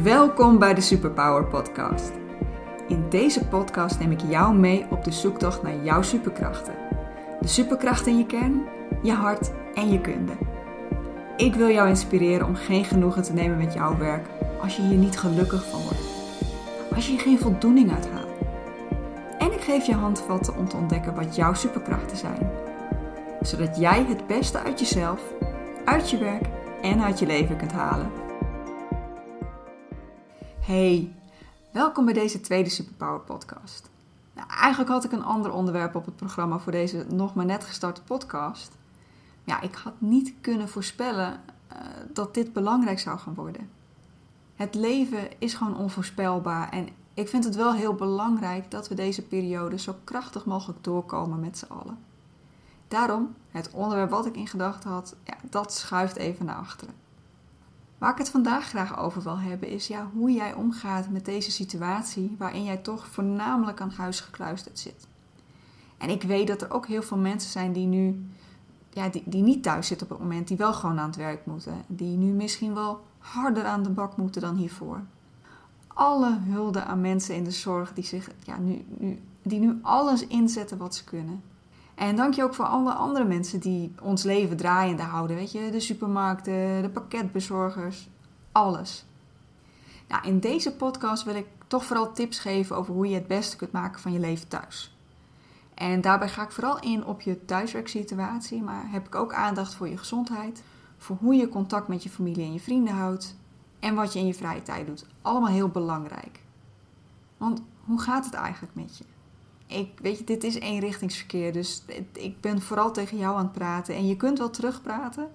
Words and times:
Welkom 0.00 0.58
bij 0.58 0.74
de 0.74 0.80
Superpower 0.80 1.44
Podcast. 1.44 2.12
In 2.88 3.04
deze 3.08 3.46
podcast 3.46 3.98
neem 3.98 4.10
ik 4.10 4.20
jou 4.28 4.54
mee 4.54 4.86
op 4.90 5.04
de 5.04 5.12
zoektocht 5.12 5.62
naar 5.62 5.84
jouw 5.84 6.02
superkrachten. 6.02 6.74
De 7.40 7.48
superkrachten 7.48 8.12
in 8.12 8.18
je 8.18 8.26
kern, 8.26 8.62
je 9.02 9.12
hart 9.12 9.50
en 9.74 9.90
je 9.90 10.00
kunde. 10.00 10.32
Ik 11.36 11.54
wil 11.54 11.68
jou 11.68 11.88
inspireren 11.88 12.46
om 12.46 12.54
geen 12.54 12.84
genoegen 12.84 13.22
te 13.22 13.32
nemen 13.32 13.56
met 13.56 13.72
jouw 13.74 13.96
werk 13.98 14.26
als 14.62 14.76
je 14.76 14.82
hier 14.82 14.98
niet 14.98 15.18
gelukkig 15.18 15.64
van 15.70 15.80
wordt. 15.82 16.04
Als 16.94 17.06
je 17.06 17.12
hier 17.12 17.20
geen 17.20 17.38
voldoening 17.38 17.92
uit 17.94 18.08
haalt. 18.10 18.38
En 19.38 19.52
ik 19.52 19.60
geef 19.60 19.86
je 19.86 19.94
handvatten 19.94 20.56
om 20.56 20.68
te 20.68 20.76
ontdekken 20.76 21.14
wat 21.14 21.36
jouw 21.36 21.54
superkrachten 21.54 22.16
zijn. 22.16 22.50
Zodat 23.40 23.76
jij 23.76 24.04
het 24.08 24.26
beste 24.26 24.58
uit 24.58 24.78
jezelf, 24.78 25.20
uit 25.84 26.10
je 26.10 26.18
werk 26.18 26.46
en 26.82 27.02
uit 27.02 27.18
je 27.18 27.26
leven 27.26 27.56
kunt 27.56 27.72
halen. 27.72 28.21
Hey, 30.62 31.14
welkom 31.72 32.04
bij 32.04 32.14
deze 32.14 32.40
tweede 32.40 32.68
Superpower 32.68 33.20
podcast. 33.20 33.90
Nou, 34.34 34.48
eigenlijk 34.48 34.90
had 34.90 35.04
ik 35.04 35.12
een 35.12 35.24
ander 35.24 35.52
onderwerp 35.52 35.94
op 35.94 36.04
het 36.04 36.16
programma 36.16 36.58
voor 36.58 36.72
deze 36.72 37.06
nog 37.08 37.34
maar 37.34 37.44
net 37.44 37.64
gestarte 37.64 38.02
podcast. 38.02 38.72
Ja, 39.44 39.60
ik 39.60 39.74
had 39.74 39.92
niet 39.98 40.34
kunnen 40.40 40.68
voorspellen 40.68 41.32
uh, 41.72 41.78
dat 42.12 42.34
dit 42.34 42.52
belangrijk 42.52 42.98
zou 42.98 43.18
gaan 43.18 43.34
worden. 43.34 43.70
Het 44.54 44.74
leven 44.74 45.40
is 45.40 45.54
gewoon 45.54 45.76
onvoorspelbaar 45.76 46.70
en 46.70 46.88
ik 47.14 47.28
vind 47.28 47.44
het 47.44 47.56
wel 47.56 47.74
heel 47.74 47.94
belangrijk 47.94 48.70
dat 48.70 48.88
we 48.88 48.94
deze 48.94 49.22
periode 49.22 49.78
zo 49.78 49.94
krachtig 50.04 50.44
mogelijk 50.44 50.84
doorkomen 50.84 51.40
met 51.40 51.58
z'n 51.58 51.72
allen. 51.72 51.98
Daarom, 52.88 53.34
het 53.50 53.70
onderwerp 53.70 54.10
wat 54.10 54.26
ik 54.26 54.36
in 54.36 54.46
gedachten 54.46 54.90
had, 54.90 55.16
ja, 55.24 55.34
dat 55.50 55.72
schuift 55.72 56.16
even 56.16 56.46
naar 56.46 56.56
achteren. 56.56 57.01
Waar 58.02 58.12
ik 58.12 58.18
het 58.18 58.30
vandaag 58.30 58.64
graag 58.64 58.98
over 58.98 59.22
wil 59.22 59.38
hebben 59.38 59.68
is 59.68 59.86
ja, 59.86 60.10
hoe 60.14 60.32
jij 60.32 60.54
omgaat 60.54 61.08
met 61.10 61.24
deze 61.24 61.50
situatie 61.50 62.34
waarin 62.38 62.64
jij 62.64 62.76
toch 62.76 63.06
voornamelijk 63.06 63.80
aan 63.80 63.90
huis 63.90 64.20
gekluisterd 64.20 64.78
zit. 64.78 65.06
En 65.98 66.10
ik 66.10 66.22
weet 66.22 66.46
dat 66.46 66.62
er 66.62 66.70
ook 66.70 66.86
heel 66.86 67.02
veel 67.02 67.16
mensen 67.16 67.50
zijn 67.50 67.72
die 67.72 67.86
nu 67.86 68.26
ja, 68.90 69.08
die, 69.08 69.22
die 69.26 69.42
niet 69.42 69.62
thuis 69.62 69.86
zitten 69.86 70.06
op 70.06 70.12
het 70.12 70.28
moment, 70.28 70.48
die 70.48 70.56
wel 70.56 70.72
gewoon 70.72 70.98
aan 70.98 71.06
het 71.06 71.16
werk 71.16 71.46
moeten. 71.46 71.84
Die 71.86 72.16
nu 72.16 72.32
misschien 72.32 72.74
wel 72.74 73.00
harder 73.18 73.64
aan 73.64 73.82
de 73.82 73.90
bak 73.90 74.16
moeten 74.16 74.40
dan 74.40 74.56
hiervoor. 74.56 75.00
Alle 75.86 76.38
hulde 76.38 76.84
aan 76.84 77.00
mensen 77.00 77.34
in 77.34 77.44
de 77.44 77.50
zorg 77.50 77.92
die, 77.92 78.04
zich, 78.04 78.30
ja, 78.44 78.58
nu, 78.58 78.84
nu, 78.98 79.22
die 79.42 79.60
nu 79.60 79.78
alles 79.82 80.26
inzetten 80.26 80.78
wat 80.78 80.94
ze 80.94 81.04
kunnen. 81.04 81.42
En 81.94 82.16
dank 82.16 82.34
je 82.34 82.42
ook 82.42 82.54
voor 82.54 82.64
alle 82.64 82.92
andere 82.92 83.24
mensen 83.24 83.60
die 83.60 83.94
ons 84.02 84.22
leven 84.22 84.56
draaiende 84.56 85.02
houden. 85.02 85.36
Weet 85.36 85.52
je, 85.52 85.70
de 85.70 85.80
supermarkten, 85.80 86.82
de 86.82 86.90
pakketbezorgers, 86.92 88.08
alles. 88.52 89.04
Nou, 90.08 90.26
in 90.26 90.40
deze 90.40 90.76
podcast 90.76 91.24
wil 91.24 91.34
ik 91.34 91.46
toch 91.66 91.84
vooral 91.84 92.12
tips 92.12 92.38
geven 92.38 92.76
over 92.76 92.94
hoe 92.94 93.08
je 93.08 93.14
het 93.14 93.26
beste 93.26 93.56
kunt 93.56 93.72
maken 93.72 94.00
van 94.00 94.12
je 94.12 94.18
leven 94.18 94.48
thuis. 94.48 94.96
En 95.74 96.00
daarbij 96.00 96.28
ga 96.28 96.42
ik 96.42 96.50
vooral 96.52 96.80
in 96.80 97.04
op 97.04 97.20
je 97.20 97.44
thuiswerksituatie, 97.44 98.62
maar 98.62 98.90
heb 98.90 99.06
ik 99.06 99.14
ook 99.14 99.32
aandacht 99.32 99.74
voor 99.74 99.88
je 99.88 99.98
gezondheid, 99.98 100.62
voor 100.96 101.16
hoe 101.20 101.34
je 101.34 101.48
contact 101.48 101.88
met 101.88 102.02
je 102.02 102.10
familie 102.10 102.44
en 102.44 102.52
je 102.52 102.60
vrienden 102.60 102.94
houdt 102.94 103.36
en 103.80 103.94
wat 103.94 104.12
je 104.12 104.18
in 104.18 104.26
je 104.26 104.34
vrije 104.34 104.62
tijd 104.62 104.86
doet. 104.86 105.06
Allemaal 105.22 105.50
heel 105.50 105.68
belangrijk. 105.68 106.40
Want 107.36 107.62
hoe 107.84 108.00
gaat 108.00 108.24
het 108.24 108.34
eigenlijk 108.34 108.74
met 108.74 108.98
je? 108.98 109.04
Ik, 109.72 109.98
weet 110.02 110.18
je, 110.18 110.24
dit 110.24 110.44
is 110.44 110.54
eenrichtingsverkeer. 110.54 111.52
Dus 111.52 111.82
ik 112.12 112.40
ben 112.40 112.62
vooral 112.62 112.92
tegen 112.92 113.18
jou 113.18 113.36
aan 113.36 113.44
het 113.44 113.52
praten. 113.52 113.94
En 113.94 114.06
je 114.06 114.16
kunt 114.16 114.38
wel 114.38 114.50
terugpraten, 114.50 115.28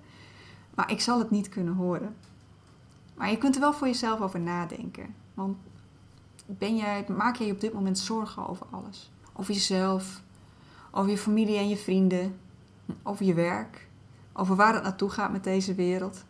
maar 0.75 0.91
ik 0.91 1.01
zal 1.01 1.19
het 1.19 1.31
niet 1.31 1.49
kunnen 1.49 1.73
horen. 1.73 2.15
Maar 3.15 3.29
je 3.29 3.37
kunt 3.37 3.55
er 3.55 3.61
wel 3.61 3.73
voor 3.73 3.87
jezelf 3.87 4.21
over 4.21 4.39
nadenken. 4.39 5.15
Want 5.33 5.57
ben 6.45 6.75
jij, 6.75 7.05
maak 7.17 7.35
je 7.35 7.51
op 7.51 7.61
dit 7.61 7.73
moment 7.73 7.99
zorgen 7.99 8.47
over 8.47 8.65
alles? 8.71 9.11
Over 9.33 9.53
jezelf, 9.53 10.21
over 10.91 11.09
je 11.09 11.17
familie 11.17 11.57
en 11.57 11.69
je 11.69 11.77
vrienden, 11.77 12.39
over 13.03 13.25
je 13.25 13.33
werk, 13.33 13.87
over 14.33 14.55
waar 14.55 14.73
het 14.73 14.83
naartoe 14.83 15.09
gaat 15.09 15.31
met 15.31 15.43
deze 15.43 15.75
wereld. 15.75 16.23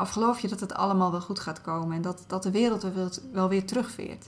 of 0.00 0.10
geloof 0.10 0.40
je 0.40 0.48
dat 0.48 0.60
het 0.60 0.74
allemaal 0.74 1.10
wel 1.10 1.20
goed 1.20 1.38
gaat 1.38 1.60
komen 1.60 1.96
en 1.96 2.02
dat, 2.02 2.24
dat 2.26 2.42
de 2.42 2.50
wereld 2.50 2.86
wel 3.32 3.48
weer 3.48 3.66
terugveert? 3.66 4.26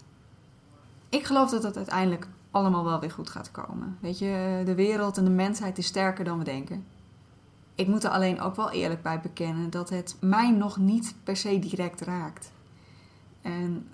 Ik 1.09 1.25
geloof 1.25 1.51
dat 1.51 1.63
het 1.63 1.77
uiteindelijk 1.77 2.29
allemaal 2.51 2.85
wel 2.85 3.01
weer 3.01 3.11
goed 3.11 3.31
gaat 3.31 3.51
komen. 3.51 3.99
Weet 4.01 4.19
je, 4.19 4.63
de 4.65 4.75
wereld 4.75 5.17
en 5.17 5.25
de 5.25 5.31
mensheid 5.31 5.79
is 5.79 5.87
sterker 5.87 6.25
dan 6.25 6.39
we 6.39 6.45
denken. 6.45 6.85
Ik 7.75 7.87
moet 7.89 8.05
er 8.05 8.11
alleen 8.11 8.41
ook 8.41 8.57
wel 8.57 8.71
eerlijk 8.71 9.03
bij 9.03 9.21
bekennen 9.21 9.71
dat 9.71 9.91
het 9.91 10.17
mij 10.21 10.51
nog 10.51 10.77
niet 10.77 11.15
per 11.25 11.37
se 11.37 11.59
direct 11.59 12.01
raakt. 12.01 12.53
En 13.43 13.89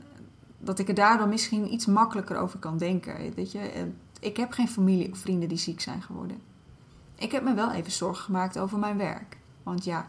dat 0.59 0.79
ik 0.79 0.89
er 0.89 0.95
daardoor 0.95 1.29
misschien 1.29 1.73
iets 1.73 1.87
makkelijker 1.87 2.37
over 2.37 2.59
kan 2.59 2.79
denken. 2.79 3.35
Weet 3.35 3.53
je, 3.53 3.91
ik 4.21 4.37
heb 4.37 4.53
geen 4.53 4.69
familie 4.69 5.11
of 5.11 5.19
vrienden 5.19 5.49
die 5.49 5.59
ziek 5.59 5.81
zijn 5.81 6.03
geworden. 6.03 6.39
Ik 7.15 7.33
heb 7.33 7.43
me 7.43 7.55
wel 7.55 7.73
even 7.73 7.93
zorgen 7.93 8.25
gemaakt 8.25 8.59
over 8.59 8.79
mijn 8.79 8.97
werk. 8.97 9.37
Want 9.63 9.85
ja, 9.85 10.09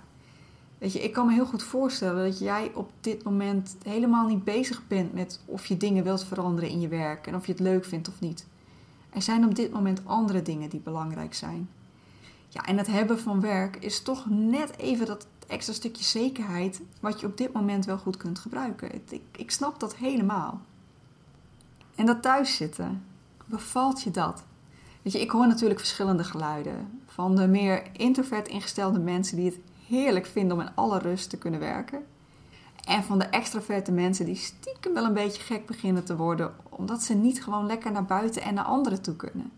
weet 0.78 0.94
je, 0.94 1.04
ik 1.04 1.14
kan 1.14 1.26
me 1.26 1.34
heel 1.34 1.46
goed 1.46 1.64
voorstellen 1.64 2.26
dat 2.26 2.40
jij 2.40 2.72
op 2.74 2.92
dit 3.02 3.24
moment 3.24 3.76
helemaal 3.84 4.28
niet 4.28 4.44
bezig 4.44 4.88
bent 4.88 5.14
met 5.14 5.40
of 5.46 5.66
je 5.66 5.78
dingen 5.78 6.04
wilt 6.04 6.24
veranderen 6.24 6.70
in 6.70 6.82
je 6.82 6.88
werk 6.88 7.28
en 7.28 7.36
of 7.36 7.46
je 7.46 7.52
het 7.52 7.62
leuk 7.62 7.86
vindt 7.86 8.08
of 8.08 8.20
niet. 8.20 8.46
Er 9.10 9.22
zijn 9.22 9.46
op 9.46 9.56
dit 9.56 9.72
moment 9.72 10.02
andere 10.06 10.42
dingen 10.42 10.70
die 10.70 10.80
belangrijk 10.80 11.34
zijn. 11.34 11.70
Ja, 12.48 12.66
en 12.66 12.78
het 12.78 12.88
hebben 12.88 13.20
van 13.20 13.42
werk 13.42 13.76
is 13.76 14.02
toch 14.02 14.26
net 14.30 14.78
even 14.78 15.06
dat 15.06 15.28
extra 15.48 15.74
stukje 15.74 16.04
zekerheid 16.04 16.82
wat 17.00 17.20
je 17.20 17.28
op 17.28 17.38
dit 17.38 17.54
moment 17.54 17.86
wel 17.86 17.98
goed 17.98 18.18
kunt 18.18 18.40
gebruiken. 18.40 18.96
Ik, 19.10 19.22
ik 19.36 19.52
snap 19.52 19.80
dat 19.80 19.96
helemaal. 19.96 20.62
En 21.96 22.06
dat 22.06 22.22
thuiszitten, 22.22 23.04
bevalt 23.46 24.02
je 24.02 24.12
dat? 24.12 24.44
Weet 25.02 25.14
je, 25.14 25.22
ik 25.22 25.30
hoor 25.30 25.48
natuurlijk 25.48 25.80
verschillende 25.80 26.24
geluiden. 26.24 27.02
Van 27.06 27.36
de 27.36 27.48
meer 27.48 27.84
introvert 27.92 28.48
ingestelde 28.48 29.00
mensen 29.00 29.38
die 29.38 29.46
het 29.46 29.60
heerlijk 29.88 30.26
vinden 30.26 30.58
om 30.58 30.64
in 30.64 30.76
alle 30.76 31.00
rust 31.00 31.30
te 31.30 31.38
kunnen 31.38 31.60
werken. 31.60 32.06
En 32.86 33.04
van 33.04 33.20
de 33.20 33.26
extraverte 33.26 33.92
mensen 33.92 34.26
die 34.26 34.36
stiekem 34.36 34.94
wel 34.94 35.04
een 35.04 35.14
beetje 35.14 35.42
gek 35.42 35.66
beginnen 35.66 36.04
te 36.04 36.16
worden, 36.16 36.54
omdat 36.70 37.04
ze 37.04 37.14
niet 37.14 37.44
gewoon 37.44 37.66
lekker 37.66 37.92
naar 37.92 38.06
buiten 38.06 38.42
en 38.42 38.54
naar 38.54 38.66
anderen 38.66 39.02
toe 39.02 39.16
kunnen. 39.16 39.52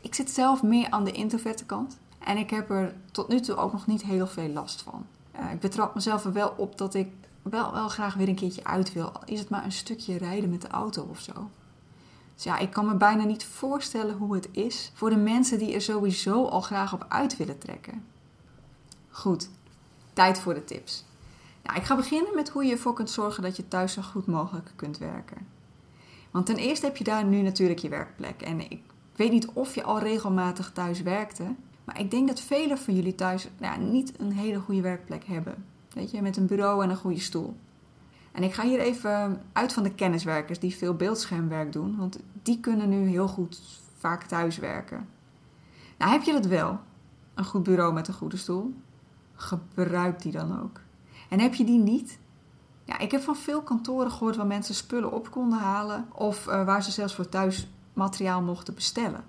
Ik 0.00 0.14
zit 0.14 0.30
zelf 0.30 0.62
meer 0.62 0.90
aan 0.90 1.04
de 1.04 1.12
introverte 1.12 1.64
kant 1.64 1.98
en 2.18 2.36
ik 2.36 2.50
heb 2.50 2.70
er 2.70 2.94
tot 3.12 3.28
nu 3.28 3.40
toe 3.40 3.56
ook 3.56 3.72
nog 3.72 3.86
niet 3.86 4.02
heel 4.02 4.26
veel 4.26 4.48
last 4.48 4.82
van. 4.82 5.06
Uh, 5.40 5.52
ik 5.52 5.60
betrap 5.60 5.94
mezelf 5.94 6.24
er 6.24 6.32
wel 6.32 6.54
op 6.56 6.78
dat 6.78 6.94
ik 6.94 7.08
wel, 7.42 7.72
wel 7.72 7.88
graag 7.88 8.14
weer 8.14 8.28
een 8.28 8.34
keertje 8.34 8.64
uit 8.64 8.92
wil. 8.92 9.12
Is 9.24 9.38
het 9.38 9.48
maar 9.48 9.64
een 9.64 9.72
stukje 9.72 10.18
rijden 10.18 10.50
met 10.50 10.62
de 10.62 10.68
auto 10.68 11.06
of 11.10 11.20
zo. 11.20 11.32
Dus 12.34 12.44
ja, 12.44 12.58
ik 12.58 12.70
kan 12.70 12.86
me 12.86 12.94
bijna 12.94 13.24
niet 13.24 13.44
voorstellen 13.44 14.16
hoe 14.16 14.34
het 14.34 14.48
is 14.50 14.92
voor 14.94 15.10
de 15.10 15.16
mensen 15.16 15.58
die 15.58 15.74
er 15.74 15.82
sowieso 15.82 16.46
al 16.46 16.60
graag 16.60 16.92
op 16.92 17.06
uit 17.08 17.36
willen 17.36 17.58
trekken. 17.58 18.04
Goed, 19.16 19.48
tijd 20.12 20.38
voor 20.38 20.54
de 20.54 20.64
tips. 20.64 21.04
Nou, 21.62 21.78
ik 21.78 21.84
ga 21.84 21.96
beginnen 21.96 22.34
met 22.34 22.48
hoe 22.48 22.64
je 22.64 22.72
ervoor 22.72 22.94
kunt 22.94 23.10
zorgen 23.10 23.42
dat 23.42 23.56
je 23.56 23.68
thuis 23.68 23.92
zo 23.92 24.02
goed 24.02 24.26
mogelijk 24.26 24.70
kunt 24.76 24.98
werken. 24.98 25.46
Want 26.30 26.46
ten 26.46 26.56
eerste 26.56 26.86
heb 26.86 26.96
je 26.96 27.04
daar 27.04 27.24
nu 27.24 27.42
natuurlijk 27.42 27.78
je 27.78 27.88
werkplek. 27.88 28.42
En 28.42 28.70
ik 28.70 28.80
weet 29.16 29.30
niet 29.30 29.48
of 29.48 29.74
je 29.74 29.82
al 29.82 29.98
regelmatig 29.98 30.72
thuis 30.72 31.02
werkte, 31.02 31.54
maar 31.84 32.00
ik 32.00 32.10
denk 32.10 32.28
dat 32.28 32.40
velen 32.40 32.78
van 32.78 32.94
jullie 32.94 33.14
thuis 33.14 33.48
nou, 33.58 33.80
niet 33.80 34.20
een 34.20 34.32
hele 34.32 34.58
goede 34.58 34.80
werkplek 34.80 35.24
hebben. 35.24 35.64
Weet 35.92 36.10
je, 36.10 36.22
met 36.22 36.36
een 36.36 36.46
bureau 36.46 36.82
en 36.82 36.90
een 36.90 36.96
goede 36.96 37.20
stoel. 37.20 37.56
En 38.32 38.42
ik 38.42 38.54
ga 38.54 38.62
hier 38.62 38.80
even 38.80 39.42
uit 39.52 39.72
van 39.72 39.82
de 39.82 39.94
kenniswerkers 39.94 40.58
die 40.58 40.76
veel 40.76 40.94
beeldschermwerk 40.94 41.72
doen, 41.72 41.96
want 41.96 42.18
die 42.42 42.60
kunnen 42.60 42.88
nu 42.88 43.08
heel 43.08 43.28
goed 43.28 43.60
vaak 43.98 44.24
thuis 44.24 44.58
werken. 44.58 45.08
Nou, 45.98 46.12
heb 46.12 46.22
je 46.22 46.32
dat 46.32 46.46
wel, 46.46 46.78
een 47.34 47.44
goed 47.44 47.62
bureau 47.62 47.92
met 47.92 48.08
een 48.08 48.14
goede 48.14 48.36
stoel? 48.36 48.74
Gebruik 49.34 50.22
die 50.22 50.32
dan 50.32 50.62
ook. 50.62 50.80
En 51.28 51.40
heb 51.40 51.54
je 51.54 51.64
die 51.64 51.78
niet? 51.78 52.18
Ja, 52.84 52.98
ik 52.98 53.10
heb 53.10 53.22
van 53.22 53.36
veel 53.36 53.62
kantoren 53.62 54.10
gehoord 54.10 54.36
waar 54.36 54.46
mensen 54.46 54.74
spullen 54.74 55.12
op 55.12 55.30
konden 55.30 55.58
halen 55.58 56.06
of 56.12 56.46
uh, 56.46 56.64
waar 56.64 56.82
ze 56.82 56.90
zelfs 56.90 57.14
voor 57.14 57.28
thuis 57.28 57.68
materiaal 57.92 58.42
mochten 58.42 58.74
bestellen. 58.74 59.24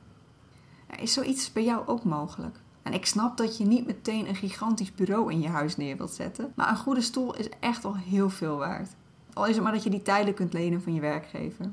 Is 0.99 1.13
zoiets 1.13 1.53
bij 1.53 1.63
jou 1.63 1.87
ook 1.87 2.03
mogelijk? 2.03 2.59
En 2.81 2.93
ik 2.93 3.05
snap 3.05 3.37
dat 3.37 3.57
je 3.57 3.65
niet 3.65 3.85
meteen 3.85 4.27
een 4.27 4.35
gigantisch 4.35 4.95
bureau 4.95 5.31
in 5.31 5.41
je 5.41 5.47
huis 5.47 5.77
neer 5.77 5.97
wilt 5.97 6.11
zetten, 6.11 6.51
maar 6.55 6.69
een 6.69 6.77
goede 6.77 7.01
stoel 7.01 7.35
is 7.35 7.49
echt 7.59 7.85
al 7.85 7.95
heel 7.95 8.29
veel 8.29 8.57
waard. 8.57 8.89
Al 9.33 9.45
is 9.45 9.55
het 9.55 9.63
maar 9.63 9.73
dat 9.73 9.83
je 9.83 9.89
die 9.89 10.01
tijdelijk 10.01 10.35
kunt 10.35 10.53
lenen 10.53 10.81
van 10.81 10.93
je 10.93 11.01
werkgever. 11.01 11.71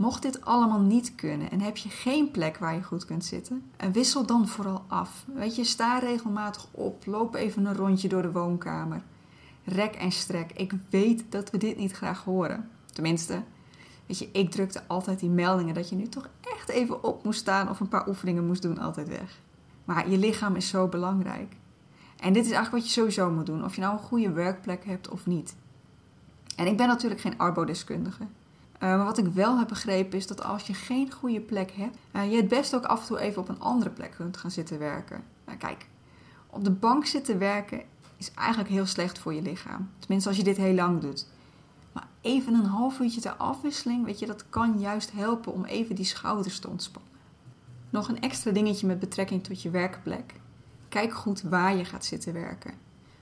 Mocht 0.00 0.22
dit 0.22 0.44
allemaal 0.44 0.80
niet 0.80 1.14
kunnen 1.14 1.50
en 1.50 1.60
heb 1.60 1.76
je 1.76 1.88
geen 1.88 2.30
plek 2.30 2.56
waar 2.56 2.74
je 2.74 2.82
goed 2.82 3.04
kunt 3.04 3.24
zitten, 3.24 3.70
wissel 3.92 4.26
dan 4.26 4.48
vooral 4.48 4.84
af. 4.86 5.24
Weet 5.34 5.56
je, 5.56 5.64
sta 5.64 5.98
regelmatig 5.98 6.66
op, 6.70 7.06
loop 7.06 7.34
even 7.34 7.64
een 7.64 7.76
rondje 7.76 8.08
door 8.08 8.22
de 8.22 8.32
woonkamer 8.32 9.02
rek 9.64 9.94
en 9.94 10.12
strek. 10.12 10.52
Ik 10.52 10.72
weet 10.90 11.24
dat 11.28 11.50
we 11.50 11.58
dit 11.58 11.76
niet 11.76 11.92
graag 11.92 12.24
horen. 12.24 12.70
Tenminste, 12.92 13.42
weet 14.06 14.18
je, 14.18 14.28
ik 14.32 14.50
drukte 14.50 14.82
altijd 14.86 15.20
die 15.20 15.30
meldingen 15.30 15.74
dat 15.74 15.88
je 15.88 15.96
nu 15.96 16.08
toch 16.08 16.28
echt 16.56 16.68
even 16.68 17.04
op 17.04 17.24
moest 17.24 17.40
staan 17.40 17.68
of 17.68 17.80
een 17.80 17.88
paar 17.88 18.08
oefeningen 18.08 18.46
moest 18.46 18.62
doen, 18.62 18.78
altijd 18.78 19.08
weg. 19.08 19.38
Maar 19.84 20.10
je 20.10 20.18
lichaam 20.18 20.56
is 20.56 20.68
zo 20.68 20.88
belangrijk. 20.88 21.56
En 22.16 22.32
dit 22.32 22.44
is 22.44 22.50
eigenlijk 22.50 22.84
wat 22.84 22.94
je 22.94 23.00
sowieso 23.00 23.30
moet 23.30 23.46
doen, 23.46 23.64
of 23.64 23.74
je 23.74 23.80
nou 23.80 23.92
een 23.92 24.04
goede 24.04 24.32
werkplek 24.32 24.84
hebt 24.84 25.08
of 25.08 25.26
niet. 25.26 25.56
En 26.56 26.66
ik 26.66 26.76
ben 26.76 26.86
natuurlijk 26.86 27.20
geen 27.20 27.38
arbodeskundige. 27.38 28.26
Uh, 28.82 28.88
maar 28.88 29.04
wat 29.04 29.18
ik 29.18 29.26
wel 29.26 29.58
heb 29.58 29.68
begrepen 29.68 30.18
is 30.18 30.26
dat 30.26 30.42
als 30.42 30.66
je 30.66 30.74
geen 30.74 31.12
goede 31.12 31.40
plek 31.40 31.70
hebt, 31.70 31.96
uh, 32.12 32.30
je 32.30 32.36
het 32.36 32.48
best 32.48 32.74
ook 32.74 32.84
af 32.84 33.00
en 33.00 33.06
toe 33.06 33.18
even 33.18 33.42
op 33.42 33.48
een 33.48 33.60
andere 33.60 33.90
plek 33.90 34.10
kunt 34.10 34.36
gaan 34.36 34.50
zitten 34.50 34.78
werken. 34.78 35.22
Nou, 35.46 35.58
kijk, 35.58 35.86
op 36.46 36.64
de 36.64 36.70
bank 36.70 37.06
zitten 37.06 37.38
werken 37.38 37.82
is 38.16 38.32
eigenlijk 38.34 38.68
heel 38.68 38.86
slecht 38.86 39.18
voor 39.18 39.34
je 39.34 39.42
lichaam. 39.42 39.90
Tenminste, 39.98 40.28
als 40.28 40.38
je 40.38 40.44
dit 40.44 40.56
heel 40.56 40.74
lang 40.74 41.00
doet. 41.00 41.26
Maar 41.92 42.08
even 42.20 42.54
een 42.54 42.64
half 42.64 43.00
uurtje 43.00 43.20
ter 43.20 43.32
afwisseling, 43.32 44.04
weet 44.04 44.18
je, 44.18 44.26
dat 44.26 44.44
kan 44.48 44.78
juist 44.78 45.12
helpen 45.12 45.52
om 45.52 45.64
even 45.64 45.94
die 45.94 46.04
schouders 46.04 46.58
te 46.58 46.68
ontspannen. 46.68 47.10
Nog 47.90 48.08
een 48.08 48.20
extra 48.20 48.50
dingetje 48.50 48.86
met 48.86 48.98
betrekking 48.98 49.44
tot 49.44 49.62
je 49.62 49.70
werkplek. 49.70 50.34
Kijk 50.88 51.12
goed 51.12 51.42
waar 51.42 51.76
je 51.76 51.84
gaat 51.84 52.04
zitten 52.04 52.32
werken. 52.32 52.74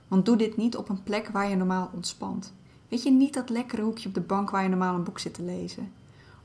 Want 0.07 0.25
doe 0.25 0.35
dit 0.35 0.57
niet 0.57 0.77
op 0.77 0.89
een 0.89 1.03
plek 1.03 1.27
waar 1.27 1.49
je 1.49 1.55
normaal 1.55 1.89
ontspant. 1.93 2.53
Weet 2.89 3.03
je, 3.03 3.11
niet 3.11 3.33
dat 3.33 3.49
lekkere 3.49 3.81
hoekje 3.81 4.07
op 4.07 4.13
de 4.13 4.21
bank 4.21 4.49
waar 4.49 4.63
je 4.63 4.69
normaal 4.69 4.95
een 4.95 5.03
boek 5.03 5.19
zit 5.19 5.33
te 5.33 5.43
lezen. 5.43 5.91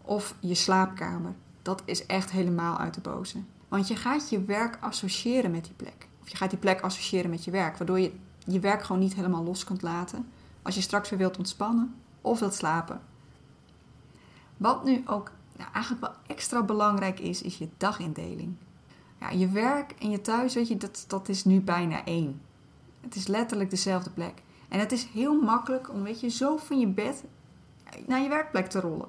Of 0.02 0.35
je 0.41 0.55
slaapkamer. 0.55 1.35
Dat 1.62 1.82
is 1.85 2.06
echt 2.06 2.31
helemaal 2.31 2.79
uit 2.79 2.94
de 2.94 3.00
boze. 3.00 3.38
Want 3.69 3.88
je 3.88 3.96
gaat 3.96 4.31
je 4.31 4.44
werk 4.44 4.79
associëren 4.81 5.50
met 5.50 5.64
die 5.64 5.75
plek. 5.76 6.08
Of 6.23 6.29
je 6.29 6.37
gaat 6.37 6.50
die 6.50 6.58
plek 6.58 6.81
associëren 6.81 7.31
met 7.31 7.44
je 7.44 7.50
werk, 7.50 7.76
waardoor 7.76 8.00
je 8.00 8.12
je 8.46 8.61
werk 8.61 8.82
gewoon 8.82 9.00
niet 9.02 9.14
helemaal 9.14 9.44
los 9.44 9.64
kunt 9.64 9.82
laten. 9.82 10.29
Als 10.62 10.75
je 10.75 10.81
straks 10.81 11.11
weer 11.11 11.19
wilt 11.19 11.38
ontspannen 11.38 11.94
of 12.20 12.41
wilt 12.41 12.55
slapen. 12.55 13.00
Wat 14.56 14.85
nu 14.85 15.02
ook 15.06 15.31
nou, 15.56 15.70
eigenlijk 15.73 16.05
wel 16.05 16.14
extra 16.26 16.62
belangrijk 16.62 17.20
is, 17.20 17.43
is 17.43 17.58
je 17.58 17.69
dagindeling. 17.76 18.55
Ja, 19.20 19.31
je 19.31 19.49
werk 19.49 19.94
en 19.99 20.11
je 20.11 20.20
thuis, 20.20 20.55
weet 20.55 20.69
je, 20.69 20.76
dat, 20.76 21.05
dat 21.08 21.29
is 21.29 21.44
nu 21.44 21.61
bijna 21.61 22.05
één. 22.05 22.41
Het 23.00 23.14
is 23.14 23.26
letterlijk 23.26 23.70
dezelfde 23.70 24.11
plek. 24.11 24.43
En 24.75 24.81
het 24.81 24.93
is 24.93 25.05
heel 25.05 25.41
makkelijk 25.41 25.91
om, 25.91 26.03
weet 26.03 26.21
je, 26.21 26.29
zo 26.29 26.56
van 26.56 26.79
je 26.79 26.87
bed 26.87 27.25
naar 28.06 28.21
je 28.21 28.29
werkplek 28.29 28.67
te 28.67 28.81
rollen. 28.81 29.09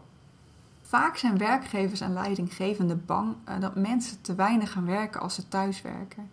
Vaak 0.81 1.17
zijn 1.17 1.37
werkgevers 1.37 2.01
en 2.01 2.13
leidinggevenden 2.13 3.03
bang 3.05 3.35
eh, 3.43 3.59
dat 3.59 3.75
mensen 3.75 4.21
te 4.21 4.35
weinig 4.35 4.71
gaan 4.71 4.85
werken 4.85 5.21
als 5.21 5.35
ze 5.35 5.47
thuis 5.47 5.81
werken. 5.81 6.29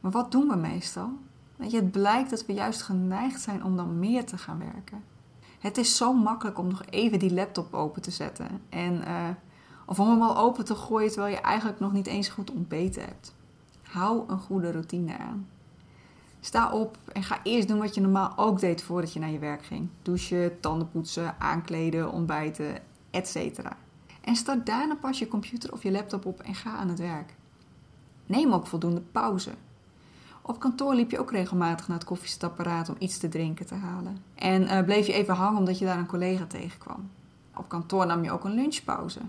Maar 0.00 0.10
wat 0.10 0.32
doen 0.32 0.48
we 0.48 0.56
meestal? 0.56 1.10
Je, 1.56 1.76
het 1.76 1.90
blijkt 1.90 2.30
dat 2.30 2.46
we 2.46 2.52
juist 2.52 2.82
geneigd 2.82 3.40
zijn 3.40 3.64
om 3.64 3.76
dan 3.76 3.98
meer 3.98 4.24
te 4.24 4.38
gaan 4.38 4.58
werken. 4.58 5.04
Het 5.58 5.78
is 5.78 5.96
zo 5.96 6.12
makkelijk 6.12 6.58
om 6.58 6.68
nog 6.68 6.82
even 6.90 7.18
die 7.18 7.34
laptop 7.34 7.74
open 7.74 8.02
te 8.02 8.10
zetten. 8.10 8.48
En, 8.68 8.94
uh, 8.94 9.28
of 9.86 10.00
om 10.00 10.08
hem 10.08 10.22
al 10.22 10.36
open 10.36 10.64
te 10.64 10.74
gooien 10.74 11.10
terwijl 11.10 11.34
je 11.34 11.40
eigenlijk 11.40 11.80
nog 11.80 11.92
niet 11.92 12.06
eens 12.06 12.28
goed 12.28 12.50
ontbeten 12.50 13.02
hebt. 13.02 13.34
Hou 13.82 14.24
een 14.28 14.38
goede 14.38 14.72
routine 14.72 15.18
aan. 15.18 15.48
Sta 16.44 16.72
op 16.72 16.98
en 17.12 17.22
ga 17.22 17.40
eerst 17.42 17.68
doen 17.68 17.78
wat 17.78 17.94
je 17.94 18.00
normaal 18.00 18.32
ook 18.36 18.60
deed 18.60 18.82
voordat 18.82 19.12
je 19.12 19.18
naar 19.18 19.30
je 19.30 19.38
werk 19.38 19.64
ging. 19.64 19.88
Douchen, 20.02 20.60
tanden 20.60 20.90
poetsen, 20.90 21.34
aankleden, 21.38 22.12
ontbijten, 22.12 22.82
etc. 23.10 23.58
En 24.20 24.36
start 24.36 24.66
daarna 24.66 24.94
pas 24.94 25.18
je 25.18 25.28
computer 25.28 25.72
of 25.72 25.82
je 25.82 25.90
laptop 25.90 26.26
op 26.26 26.40
en 26.40 26.54
ga 26.54 26.76
aan 26.76 26.88
het 26.88 26.98
werk. 26.98 27.34
Neem 28.26 28.52
ook 28.52 28.66
voldoende 28.66 29.00
pauze. 29.00 29.50
Op 30.42 30.60
kantoor 30.60 30.94
liep 30.94 31.10
je 31.10 31.18
ook 31.18 31.30
regelmatig 31.30 31.88
naar 31.88 31.96
het 31.98 32.06
koffiezetapparaat 32.06 32.88
om 32.88 32.96
iets 32.98 33.18
te 33.18 33.28
drinken 33.28 33.66
te 33.66 33.74
halen. 33.74 34.18
En 34.34 34.62
uh, 34.62 34.82
bleef 34.82 35.06
je 35.06 35.12
even 35.12 35.34
hangen 35.34 35.58
omdat 35.58 35.78
je 35.78 35.84
daar 35.84 35.98
een 35.98 36.06
collega 36.06 36.46
tegenkwam. 36.46 37.10
Op 37.56 37.68
kantoor 37.68 38.06
nam 38.06 38.24
je 38.24 38.32
ook 38.32 38.44
een 38.44 38.54
lunchpauze. 38.54 39.20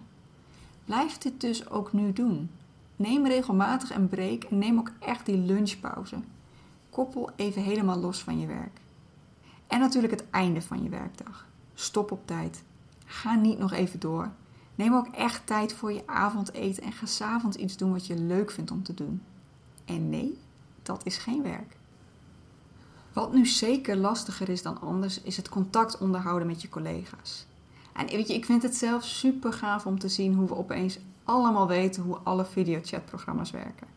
Blijf 0.85 1.17
dit 1.17 1.41
dus 1.41 1.69
ook 1.69 1.93
nu 1.93 2.13
doen. 2.13 2.49
Neem 2.95 3.27
regelmatig 3.27 3.95
een 3.95 4.07
break 4.07 4.43
en 4.43 4.57
neem 4.57 4.79
ook 4.79 4.91
echt 4.99 5.25
die 5.25 5.37
lunchpauze. 5.37 6.15
Koppel 6.95 7.29
even 7.35 7.61
helemaal 7.61 7.97
los 7.97 8.23
van 8.23 8.39
je 8.39 8.47
werk. 8.47 8.79
En 9.67 9.79
natuurlijk 9.79 10.13
het 10.13 10.29
einde 10.29 10.61
van 10.61 10.83
je 10.83 10.89
werkdag. 10.89 11.45
Stop 11.73 12.11
op 12.11 12.27
tijd. 12.27 12.63
Ga 13.05 13.35
niet 13.35 13.57
nog 13.57 13.71
even 13.71 13.99
door. 13.99 14.31
Neem 14.75 14.93
ook 14.93 15.07
echt 15.07 15.47
tijd 15.47 15.73
voor 15.73 15.93
je 15.93 16.03
avondeten 16.05 16.83
en 16.83 16.91
ga 16.91 17.05
s'avonds 17.05 17.57
iets 17.57 17.77
doen 17.77 17.91
wat 17.91 18.07
je 18.07 18.15
leuk 18.15 18.51
vindt 18.51 18.71
om 18.71 18.83
te 18.83 18.93
doen. 18.93 19.21
En 19.85 20.09
nee, 20.09 20.39
dat 20.83 21.05
is 21.05 21.17
geen 21.17 21.43
werk. 21.43 21.77
Wat 23.13 23.33
nu 23.33 23.45
zeker 23.45 23.97
lastiger 23.97 24.49
is 24.49 24.61
dan 24.61 24.81
anders, 24.81 25.21
is 25.21 25.37
het 25.37 25.49
contact 25.49 25.97
onderhouden 25.97 26.47
met 26.47 26.61
je 26.61 26.69
collega's. 26.69 27.45
En 27.93 28.07
weet 28.07 28.27
je, 28.27 28.33
ik 28.33 28.45
vind 28.45 28.63
het 28.63 28.75
zelf 28.75 29.03
super 29.03 29.53
gaaf 29.53 29.85
om 29.85 29.99
te 29.99 30.09
zien 30.09 30.33
hoe 30.33 30.47
we 30.47 30.55
opeens 30.55 30.99
allemaal 31.23 31.67
weten 31.67 32.03
hoe 32.03 32.17
alle 32.23 32.45
videochatprogramma's 32.45 33.51
werken. 33.51 33.87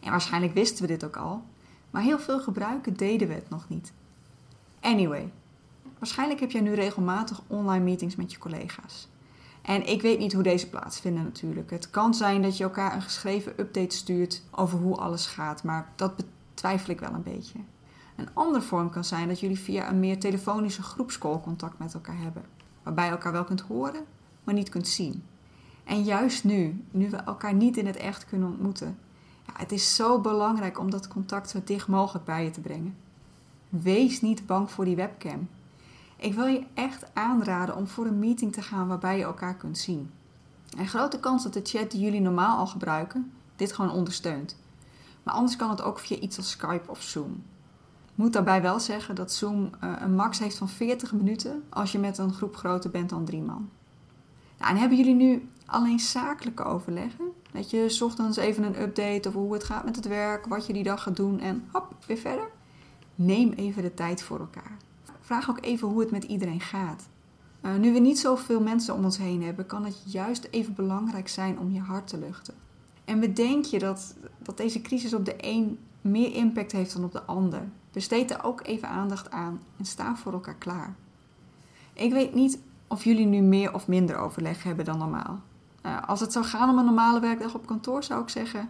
En 0.00 0.10
waarschijnlijk 0.10 0.54
wisten 0.54 0.82
we 0.82 0.88
dit 0.88 1.04
ook 1.04 1.16
al, 1.16 1.42
maar 1.90 2.02
heel 2.02 2.18
veel 2.18 2.40
gebruiken 2.40 2.94
deden 2.94 3.28
we 3.28 3.34
het 3.34 3.50
nog 3.50 3.68
niet. 3.68 3.92
Anyway, 4.80 5.32
waarschijnlijk 5.98 6.40
heb 6.40 6.50
jij 6.50 6.60
nu 6.60 6.74
regelmatig 6.74 7.42
online 7.46 7.84
meetings 7.84 8.16
met 8.16 8.32
je 8.32 8.38
collega's. 8.38 9.08
En 9.62 9.86
ik 9.86 10.02
weet 10.02 10.18
niet 10.18 10.32
hoe 10.32 10.42
deze 10.42 10.68
plaatsvinden 10.68 11.22
natuurlijk. 11.22 11.70
Het 11.70 11.90
kan 11.90 12.14
zijn 12.14 12.42
dat 12.42 12.56
je 12.56 12.64
elkaar 12.64 12.94
een 12.94 13.02
geschreven 13.02 13.52
update 13.60 13.96
stuurt 13.96 14.42
over 14.50 14.78
hoe 14.78 14.96
alles 14.96 15.26
gaat, 15.26 15.62
maar 15.62 15.92
dat 15.96 16.16
betwijfel 16.16 16.92
ik 16.92 17.00
wel 17.00 17.12
een 17.12 17.22
beetje. 17.22 17.58
Een 18.16 18.28
andere 18.34 18.62
vorm 18.62 18.90
kan 18.90 19.04
zijn 19.04 19.28
dat 19.28 19.40
jullie 19.40 19.58
via 19.58 19.88
een 19.88 20.00
meer 20.00 20.18
telefonische 20.18 20.82
groepscall 20.82 21.40
contact 21.40 21.78
met 21.78 21.94
elkaar 21.94 22.18
hebben, 22.18 22.42
waarbij 22.82 23.04
je 23.04 23.10
elkaar 23.10 23.32
wel 23.32 23.44
kunt 23.44 23.60
horen, 23.60 24.04
maar 24.44 24.54
niet 24.54 24.68
kunt 24.68 24.88
zien. 24.88 25.24
En 25.84 26.02
juist 26.02 26.44
nu, 26.44 26.84
nu 26.90 27.10
we 27.10 27.16
elkaar 27.16 27.54
niet 27.54 27.76
in 27.76 27.86
het 27.86 27.96
echt 27.96 28.26
kunnen 28.26 28.48
ontmoeten, 28.48 28.98
het 29.56 29.72
is 29.72 29.94
zo 29.94 30.20
belangrijk 30.20 30.78
om 30.78 30.90
dat 30.90 31.08
contact 31.08 31.50
zo 31.50 31.60
dicht 31.64 31.88
mogelijk 31.88 32.24
bij 32.24 32.44
je 32.44 32.50
te 32.50 32.60
brengen. 32.60 32.96
Wees 33.68 34.20
niet 34.20 34.46
bang 34.46 34.70
voor 34.70 34.84
die 34.84 34.96
webcam. 34.96 35.48
Ik 36.16 36.34
wil 36.34 36.46
je 36.46 36.62
echt 36.74 37.04
aanraden 37.14 37.76
om 37.76 37.86
voor 37.86 38.06
een 38.06 38.18
meeting 38.18 38.52
te 38.52 38.62
gaan 38.62 38.88
waarbij 38.88 39.18
je 39.18 39.24
elkaar 39.24 39.56
kunt 39.56 39.78
zien. 39.78 40.10
Een 40.76 40.88
grote 40.88 41.20
kans 41.20 41.42
dat 41.42 41.52
de 41.52 41.60
chat 41.64 41.90
die 41.90 42.00
jullie 42.00 42.20
normaal 42.20 42.58
al 42.58 42.66
gebruiken, 42.66 43.32
dit 43.56 43.72
gewoon 43.72 43.90
ondersteunt. 43.90 44.56
Maar 45.22 45.34
anders 45.34 45.56
kan 45.56 45.70
het 45.70 45.82
ook 45.82 45.98
via 45.98 46.16
iets 46.16 46.36
als 46.36 46.50
Skype 46.50 46.90
of 46.90 47.02
Zoom. 47.02 47.42
Ik 48.10 48.26
moet 48.26 48.32
daarbij 48.32 48.62
wel 48.62 48.80
zeggen 48.80 49.14
dat 49.14 49.32
Zoom 49.32 49.70
eh, 49.80 49.92
een 50.00 50.14
max 50.14 50.38
heeft 50.38 50.58
van 50.58 50.68
40 50.68 51.12
minuten 51.12 51.64
als 51.68 51.92
je 51.92 51.98
met 51.98 52.18
een 52.18 52.32
groep 52.32 52.56
groter 52.56 52.90
bent 52.90 53.10
dan 53.10 53.24
drie 53.24 53.42
man. 53.42 53.68
Nou, 54.58 54.70
en 54.70 54.76
hebben 54.76 54.98
jullie 54.98 55.14
nu 55.14 55.48
alleen 55.66 56.00
zakelijke 56.00 56.64
overleggen? 56.64 57.32
Dat 57.52 57.70
je 57.70 57.98
ochtends 58.02 58.36
even 58.36 58.64
een 58.64 58.80
update 58.80 59.28
over 59.28 59.40
hoe 59.40 59.52
het 59.52 59.64
gaat 59.64 59.84
met 59.84 59.96
het 59.96 60.06
werk, 60.06 60.46
wat 60.46 60.66
je 60.66 60.72
die 60.72 60.82
dag 60.82 61.02
gaat 61.02 61.16
doen 61.16 61.40
en 61.40 61.68
hop, 61.72 61.94
weer 62.06 62.16
verder? 62.16 62.48
Neem 63.14 63.52
even 63.52 63.82
de 63.82 63.94
tijd 63.94 64.22
voor 64.22 64.38
elkaar 64.38 64.78
vraag 65.30 65.50
ook 65.50 65.64
even 65.64 65.88
hoe 65.88 66.00
het 66.00 66.10
met 66.10 66.24
iedereen 66.24 66.60
gaat. 66.60 67.08
Uh, 67.62 67.76
nu 67.76 67.92
we 67.92 67.98
niet 67.98 68.18
zoveel 68.18 68.60
mensen 68.60 68.94
om 68.94 69.04
ons 69.04 69.18
heen 69.18 69.42
hebben, 69.42 69.66
kan 69.66 69.84
het 69.84 70.02
juist 70.06 70.48
even 70.50 70.74
belangrijk 70.74 71.28
zijn 71.28 71.58
om 71.58 71.72
je 71.72 71.80
hart 71.80 72.08
te 72.08 72.18
luchten. 72.18 72.54
En 73.04 73.20
bedenk 73.20 73.64
je 73.64 73.78
dat, 73.78 74.14
dat 74.38 74.56
deze 74.56 74.80
crisis 74.80 75.14
op 75.14 75.24
de 75.24 75.34
een 75.36 75.78
meer 76.00 76.34
impact 76.34 76.72
heeft 76.72 76.92
dan 76.92 77.04
op 77.04 77.12
de 77.12 77.22
ander. 77.22 77.62
Besteed 77.92 78.30
er 78.30 78.44
ook 78.44 78.66
even 78.66 78.88
aandacht 78.88 79.30
aan 79.30 79.60
en 79.76 79.84
sta 79.84 80.16
voor 80.16 80.32
elkaar 80.32 80.58
klaar. 80.58 80.94
Ik 81.92 82.12
weet 82.12 82.34
niet 82.34 82.58
of 82.88 83.04
jullie 83.04 83.26
nu 83.26 83.40
meer 83.40 83.74
of 83.74 83.88
minder 83.88 84.16
overleg 84.16 84.62
hebben 84.62 84.84
dan 84.84 84.98
normaal. 84.98 85.40
Uh, 85.82 86.08
als 86.08 86.20
het 86.20 86.32
zou 86.32 86.44
gaan 86.44 86.70
om 86.70 86.78
een 86.78 86.84
normale 86.84 87.20
werkdag 87.20 87.54
op 87.54 87.66
kantoor, 87.66 88.02
zou 88.02 88.22
ik 88.22 88.28
zeggen: 88.28 88.68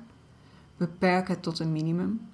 beperk 0.76 1.28
het 1.28 1.42
tot 1.42 1.58
een 1.58 1.72
minimum. 1.72 2.28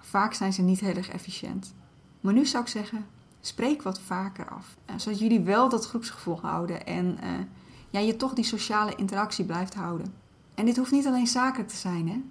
Vaak 0.00 0.34
zijn 0.34 0.52
ze 0.52 0.62
niet 0.62 0.80
heel 0.80 0.94
erg 0.94 1.08
efficiënt. 1.08 1.74
Maar 2.20 2.32
nu 2.32 2.46
zou 2.46 2.62
ik 2.62 2.68
zeggen: 2.68 3.06
spreek 3.40 3.82
wat 3.82 4.00
vaker 4.00 4.48
af. 4.48 4.76
Uh, 4.90 4.98
zodat 4.98 5.18
jullie 5.18 5.40
wel 5.40 5.68
dat 5.68 5.86
groepsgevoel 5.86 6.40
houden 6.40 6.86
en 6.86 7.18
uh, 7.22 7.30
ja, 7.90 8.00
je 8.00 8.16
toch 8.16 8.32
die 8.32 8.44
sociale 8.44 8.94
interactie 8.94 9.44
blijft 9.44 9.74
houden. 9.74 10.14
En 10.54 10.64
dit 10.64 10.76
hoeft 10.76 10.90
niet 10.90 11.06
alleen 11.06 11.26
zaken 11.26 11.66
te 11.66 11.76
zijn, 11.76 12.08
hè? 12.08 12.22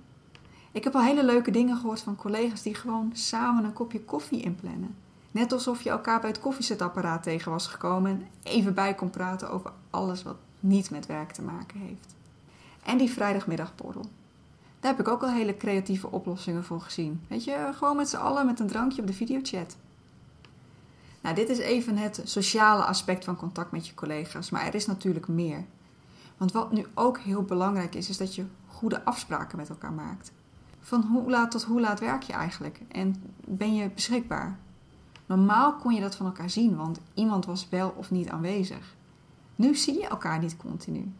Ik 0.71 0.83
heb 0.83 0.95
al 0.95 1.01
hele 1.01 1.25
leuke 1.25 1.51
dingen 1.51 1.77
gehoord 1.77 2.01
van 2.01 2.15
collega's 2.15 2.61
die 2.61 2.75
gewoon 2.75 3.09
samen 3.13 3.63
een 3.63 3.73
kopje 3.73 4.01
koffie 4.01 4.41
inplannen. 4.41 4.95
Net 5.31 5.53
alsof 5.53 5.81
je 5.81 5.89
elkaar 5.89 6.19
bij 6.19 6.29
het 6.29 6.39
koffiezetapparaat 6.39 7.23
tegen 7.23 7.51
was 7.51 7.67
gekomen 7.67 8.11
en 8.11 8.27
even 8.43 8.73
bij 8.73 8.95
kon 8.95 9.09
praten 9.09 9.49
over 9.49 9.71
alles 9.89 10.23
wat 10.23 10.35
niet 10.61 10.89
met 10.89 11.05
werk 11.05 11.31
te 11.31 11.41
maken 11.41 11.79
heeft. 11.79 12.15
En 12.83 12.97
die 12.97 13.11
vrijdagmiddagborrel. 13.11 14.05
Daar 14.79 14.91
heb 14.91 14.99
ik 14.99 15.07
ook 15.07 15.21
al 15.21 15.31
hele 15.31 15.57
creatieve 15.57 16.11
oplossingen 16.11 16.63
voor 16.63 16.81
gezien. 16.81 17.21
Weet 17.27 17.43
je, 17.43 17.69
gewoon 17.73 17.95
met 17.95 18.09
z'n 18.09 18.15
allen 18.15 18.45
met 18.45 18.59
een 18.59 18.67
drankje 18.67 19.01
op 19.01 19.07
de 19.07 19.13
videochat. 19.13 19.77
Nou, 21.21 21.35
dit 21.35 21.49
is 21.49 21.57
even 21.57 21.97
het 21.97 22.21
sociale 22.23 22.83
aspect 22.83 23.23
van 23.23 23.35
contact 23.35 23.71
met 23.71 23.87
je 23.87 23.93
collega's, 23.93 24.49
maar 24.49 24.65
er 24.65 24.75
is 24.75 24.85
natuurlijk 24.85 25.27
meer. 25.27 25.65
Want 26.37 26.51
wat 26.51 26.71
nu 26.71 26.85
ook 26.93 27.19
heel 27.19 27.43
belangrijk 27.43 27.95
is, 27.95 28.09
is 28.09 28.17
dat 28.17 28.35
je 28.35 28.45
goede 28.67 29.03
afspraken 29.03 29.57
met 29.57 29.69
elkaar 29.69 29.93
maakt. 29.93 30.31
Van 30.79 31.01
hoe 31.01 31.29
laat 31.29 31.51
tot 31.51 31.63
hoe 31.63 31.81
laat 31.81 31.99
werk 31.99 32.23
je 32.23 32.33
eigenlijk 32.33 32.81
en 32.87 33.23
ben 33.45 33.75
je 33.75 33.89
beschikbaar? 33.89 34.57
Normaal 35.25 35.75
kon 35.75 35.93
je 35.93 36.01
dat 36.01 36.15
van 36.15 36.25
elkaar 36.25 36.49
zien, 36.49 36.75
want 36.75 36.99
iemand 37.13 37.45
was 37.45 37.69
wel 37.69 37.93
of 37.97 38.11
niet 38.11 38.29
aanwezig. 38.29 38.95
Nu 39.61 39.75
zie 39.75 39.99
je 39.99 40.07
elkaar 40.07 40.39
niet 40.39 40.57
continu. 40.57 41.11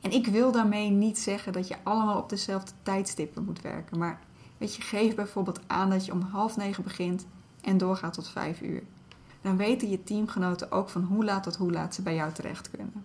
En 0.00 0.10
ik 0.10 0.26
wil 0.26 0.52
daarmee 0.52 0.90
niet 0.90 1.18
zeggen 1.18 1.52
dat 1.52 1.68
je 1.68 1.76
allemaal 1.82 2.18
op 2.18 2.28
dezelfde 2.28 2.72
tijdstippen 2.82 3.44
moet 3.44 3.60
werken, 3.60 3.98
maar 3.98 4.20
weet 4.58 4.74
je, 4.74 4.82
geef 4.82 5.14
bijvoorbeeld 5.14 5.60
aan 5.66 5.90
dat 5.90 6.06
je 6.06 6.12
om 6.12 6.20
half 6.20 6.56
negen 6.56 6.82
begint 6.82 7.26
en 7.60 7.78
doorgaat 7.78 8.12
tot 8.12 8.28
vijf 8.28 8.60
uur. 8.60 8.82
Dan 9.40 9.56
weten 9.56 9.90
je 9.90 10.04
teamgenoten 10.04 10.72
ook 10.72 10.88
van 10.88 11.02
hoe 11.02 11.24
laat 11.24 11.42
tot 11.42 11.56
hoe 11.56 11.72
laat 11.72 11.94
ze 11.94 12.02
bij 12.02 12.14
jou 12.14 12.32
terecht 12.32 12.70
kunnen. 12.70 13.04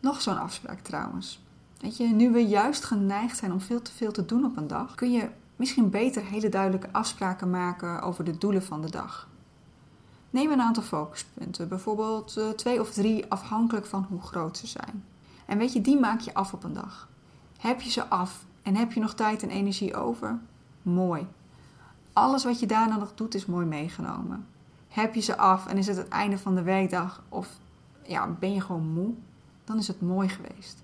Nog 0.00 0.22
zo'n 0.22 0.40
afspraak 0.40 0.80
trouwens. 0.80 1.42
Weet 1.80 1.96
je, 1.96 2.06
nu 2.06 2.30
we 2.30 2.46
juist 2.46 2.84
geneigd 2.84 3.36
zijn 3.36 3.52
om 3.52 3.60
veel 3.60 3.82
te 3.82 3.92
veel 3.92 4.12
te 4.12 4.24
doen 4.24 4.44
op 4.44 4.56
een 4.56 4.66
dag, 4.66 4.94
kun 4.94 5.12
je 5.12 5.28
misschien 5.56 5.90
beter 5.90 6.24
hele 6.24 6.48
duidelijke 6.48 6.92
afspraken 6.92 7.50
maken 7.50 8.02
over 8.02 8.24
de 8.24 8.38
doelen 8.38 8.62
van 8.62 8.82
de 8.82 8.90
dag. 8.90 9.28
Neem 10.34 10.50
een 10.50 10.60
aantal 10.60 10.82
focuspunten, 10.82 11.68
bijvoorbeeld 11.68 12.36
eh, 12.36 12.48
twee 12.48 12.80
of 12.80 12.92
drie 12.92 13.30
afhankelijk 13.30 13.86
van 13.86 14.06
hoe 14.08 14.20
groot 14.20 14.56
ze 14.56 14.66
zijn. 14.66 15.04
En 15.46 15.58
weet 15.58 15.72
je, 15.72 15.80
die 15.80 15.98
maak 15.98 16.20
je 16.20 16.34
af 16.34 16.52
op 16.52 16.64
een 16.64 16.72
dag. 16.72 17.08
Heb 17.58 17.80
je 17.80 17.90
ze 17.90 18.08
af 18.08 18.44
en 18.62 18.76
heb 18.76 18.92
je 18.92 19.00
nog 19.00 19.14
tijd 19.14 19.42
en 19.42 19.50
energie 19.50 19.94
over? 19.96 20.38
Mooi. 20.82 21.26
Alles 22.12 22.44
wat 22.44 22.60
je 22.60 22.66
daarna 22.66 22.96
nog 22.96 23.14
doet 23.14 23.34
is 23.34 23.46
mooi 23.46 23.66
meegenomen. 23.66 24.46
Heb 24.88 25.14
je 25.14 25.20
ze 25.20 25.36
af 25.36 25.66
en 25.66 25.78
is 25.78 25.86
het 25.86 25.96
het 25.96 26.08
einde 26.08 26.38
van 26.38 26.54
de 26.54 26.62
werkdag 26.62 27.22
of 27.28 27.48
ja, 28.02 28.28
ben 28.28 28.54
je 28.54 28.60
gewoon 28.60 28.92
moe? 28.92 29.12
Dan 29.64 29.78
is 29.78 29.88
het 29.88 30.00
mooi 30.00 30.28
geweest. 30.28 30.82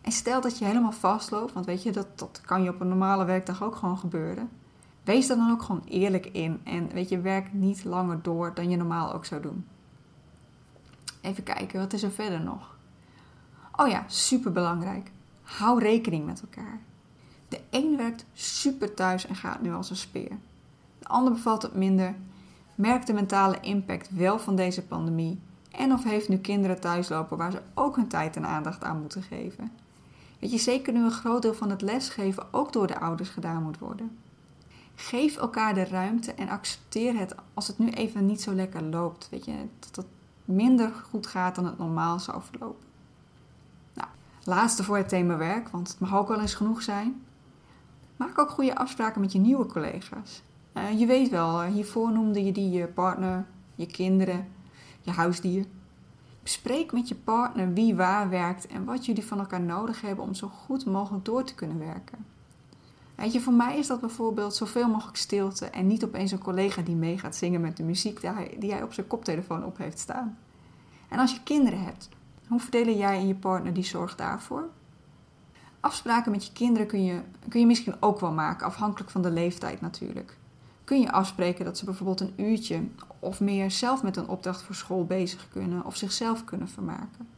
En 0.00 0.12
stel 0.12 0.40
dat 0.40 0.58
je 0.58 0.64
helemaal 0.64 0.92
vastloopt, 0.92 1.52
want 1.52 1.66
weet 1.66 1.82
je, 1.82 1.90
dat, 1.90 2.18
dat 2.18 2.40
kan 2.44 2.62
je 2.62 2.70
op 2.70 2.80
een 2.80 2.88
normale 2.88 3.24
werkdag 3.24 3.62
ook 3.62 3.76
gewoon 3.76 3.98
gebeuren. 3.98 4.50
Wees 5.04 5.26
daar 5.26 5.36
dan 5.36 5.50
ook 5.50 5.62
gewoon 5.62 5.84
eerlijk 5.84 6.26
in 6.26 6.60
en 6.64 6.88
weet 6.88 7.08
je, 7.08 7.20
werk 7.20 7.52
niet 7.52 7.84
langer 7.84 8.22
door 8.22 8.54
dan 8.54 8.70
je 8.70 8.76
normaal 8.76 9.12
ook 9.12 9.24
zou 9.24 9.42
doen. 9.42 9.66
Even 11.20 11.42
kijken, 11.42 11.80
wat 11.80 11.92
is 11.92 12.02
er 12.02 12.10
verder 12.10 12.40
nog? 12.40 12.76
Oh 13.76 13.88
ja, 13.88 14.04
super 14.06 14.52
belangrijk. 14.52 15.10
Hou 15.42 15.80
rekening 15.80 16.26
met 16.26 16.40
elkaar. 16.40 16.80
De 17.48 17.60
een 17.70 17.96
werkt 17.96 18.24
super 18.32 18.94
thuis 18.94 19.26
en 19.26 19.34
gaat 19.34 19.62
nu 19.62 19.72
als 19.72 19.90
een 19.90 19.96
speer. 19.96 20.30
De 20.98 21.08
ander 21.08 21.32
bevalt 21.32 21.62
het 21.62 21.74
minder, 21.74 22.14
merkt 22.74 23.06
de 23.06 23.12
mentale 23.12 23.60
impact 23.60 24.10
wel 24.10 24.38
van 24.38 24.56
deze 24.56 24.82
pandemie 24.82 25.40
en 25.70 25.92
of 25.92 26.04
heeft 26.04 26.28
nu 26.28 26.38
kinderen 26.38 26.80
thuislopen 26.80 27.36
waar 27.36 27.50
ze 27.52 27.62
ook 27.74 27.96
hun 27.96 28.08
tijd 28.08 28.36
en 28.36 28.46
aandacht 28.46 28.84
aan 28.84 29.00
moeten 29.00 29.22
geven. 29.22 29.72
Weet 30.38 30.50
je, 30.50 30.58
zeker 30.58 30.92
nu 30.92 31.04
een 31.04 31.10
groot 31.10 31.42
deel 31.42 31.54
van 31.54 31.70
het 31.70 31.82
lesgeven 31.82 32.46
ook 32.50 32.72
door 32.72 32.86
de 32.86 33.00
ouders 33.00 33.28
gedaan 33.28 33.62
moet 33.62 33.78
worden. 33.78 34.18
Geef 34.94 35.36
elkaar 35.36 35.74
de 35.74 35.84
ruimte 35.84 36.32
en 36.34 36.48
accepteer 36.48 37.18
het 37.18 37.34
als 37.54 37.66
het 37.66 37.78
nu 37.78 37.90
even 37.90 38.26
niet 38.26 38.42
zo 38.42 38.52
lekker 38.52 38.82
loopt. 38.82 39.28
Weet 39.30 39.44
je, 39.44 39.54
dat 39.78 39.96
het 39.96 40.06
minder 40.44 40.92
goed 41.10 41.26
gaat 41.26 41.54
dan 41.54 41.66
het 41.66 41.78
normaal 41.78 42.18
zou 42.18 42.42
verlopen. 42.42 42.84
Nou, 43.94 44.08
laatste 44.44 44.84
voor 44.84 44.96
het 44.96 45.08
thema 45.08 45.36
werk, 45.36 45.68
want 45.68 45.88
het 45.88 45.98
mag 45.98 46.16
ook 46.16 46.28
wel 46.28 46.40
eens 46.40 46.54
genoeg 46.54 46.82
zijn. 46.82 47.22
Maak 48.16 48.38
ook 48.38 48.50
goede 48.50 48.76
afspraken 48.76 49.20
met 49.20 49.32
je 49.32 49.38
nieuwe 49.38 49.66
collega's. 49.66 50.42
Uh, 50.74 50.98
je 50.98 51.06
weet 51.06 51.28
wel, 51.28 51.62
hiervoor 51.62 52.12
noemde 52.12 52.44
je 52.44 52.52
die 52.52 52.70
je 52.70 52.86
partner, 52.86 53.46
je 53.74 53.86
kinderen, 53.86 54.48
je 55.00 55.10
huisdier. 55.10 55.66
Bespreek 56.42 56.92
met 56.92 57.08
je 57.08 57.14
partner 57.14 57.72
wie 57.72 57.94
waar 57.94 58.28
werkt 58.28 58.66
en 58.66 58.84
wat 58.84 59.06
jullie 59.06 59.26
van 59.26 59.38
elkaar 59.38 59.60
nodig 59.60 60.00
hebben 60.00 60.24
om 60.24 60.34
zo 60.34 60.48
goed 60.48 60.86
mogelijk 60.86 61.24
door 61.24 61.44
te 61.44 61.54
kunnen 61.54 61.78
werken. 61.78 62.33
Weet 63.14 63.32
je, 63.32 63.40
voor 63.40 63.52
mij 63.52 63.78
is 63.78 63.86
dat 63.86 64.00
bijvoorbeeld 64.00 64.54
zoveel 64.54 64.88
mogelijk 64.88 65.16
stilte 65.16 65.66
en 65.66 65.86
niet 65.86 66.04
opeens 66.04 66.30
een 66.30 66.38
collega 66.38 66.82
die 66.82 66.94
mee 66.94 67.18
gaat 67.18 67.36
zingen 67.36 67.60
met 67.60 67.76
de 67.76 67.82
muziek 67.82 68.20
die 68.20 68.30
hij, 68.30 68.56
die 68.58 68.82
op 68.82 68.92
zijn 68.92 69.06
koptelefoon 69.06 69.64
op 69.64 69.78
heeft 69.78 69.98
staan. 69.98 70.38
En 71.08 71.18
als 71.18 71.32
je 71.32 71.42
kinderen 71.42 71.84
hebt, 71.84 72.08
hoe 72.48 72.60
verdelen 72.60 72.96
jij 72.96 73.16
en 73.16 73.26
je 73.26 73.34
partner 73.34 73.72
die 73.72 73.84
zorg 73.84 74.16
daarvoor? 74.16 74.68
Afspraken 75.80 76.30
met 76.30 76.46
je 76.46 76.52
kinderen 76.52 76.86
kun 76.86 77.04
je, 77.04 77.20
kun 77.48 77.60
je 77.60 77.66
misschien 77.66 77.94
ook 78.00 78.20
wel 78.20 78.32
maken, 78.32 78.66
afhankelijk 78.66 79.10
van 79.10 79.22
de 79.22 79.30
leeftijd 79.30 79.80
natuurlijk. 79.80 80.36
Kun 80.84 81.00
je 81.00 81.12
afspreken 81.12 81.64
dat 81.64 81.78
ze 81.78 81.84
bijvoorbeeld 81.84 82.20
een 82.20 82.34
uurtje 82.36 82.82
of 83.18 83.40
meer 83.40 83.70
zelf 83.70 84.02
met 84.02 84.16
een 84.16 84.28
opdracht 84.28 84.62
voor 84.62 84.74
school 84.74 85.04
bezig 85.04 85.48
kunnen 85.48 85.84
of 85.84 85.96
zichzelf 85.96 86.44
kunnen 86.44 86.68
vermaken. 86.68 87.28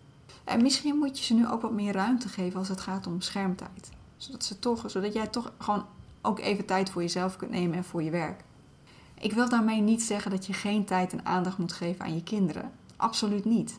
En 0.44 0.62
misschien 0.62 0.96
moet 0.96 1.18
je 1.18 1.24
ze 1.24 1.34
nu 1.34 1.48
ook 1.48 1.62
wat 1.62 1.72
meer 1.72 1.92
ruimte 1.92 2.28
geven 2.28 2.58
als 2.58 2.68
het 2.68 2.80
gaat 2.80 3.06
om 3.06 3.20
schermtijd. 3.20 3.90
Zodat, 4.16 4.44
ze 4.44 4.58
toch, 4.58 4.90
zodat 4.90 5.12
jij 5.12 5.26
toch 5.26 5.52
gewoon 5.58 5.86
ook 6.22 6.38
even 6.38 6.64
tijd 6.64 6.90
voor 6.90 7.02
jezelf 7.02 7.36
kunt 7.36 7.50
nemen 7.50 7.76
en 7.76 7.84
voor 7.84 8.02
je 8.02 8.10
werk. 8.10 8.44
Ik 9.20 9.32
wil 9.32 9.48
daarmee 9.48 9.80
niet 9.80 10.02
zeggen 10.02 10.30
dat 10.30 10.46
je 10.46 10.52
geen 10.52 10.84
tijd 10.84 11.12
en 11.12 11.24
aandacht 11.24 11.58
moet 11.58 11.72
geven 11.72 12.04
aan 12.04 12.14
je 12.14 12.22
kinderen. 12.22 12.72
Absoluut 12.96 13.44
niet. 13.44 13.78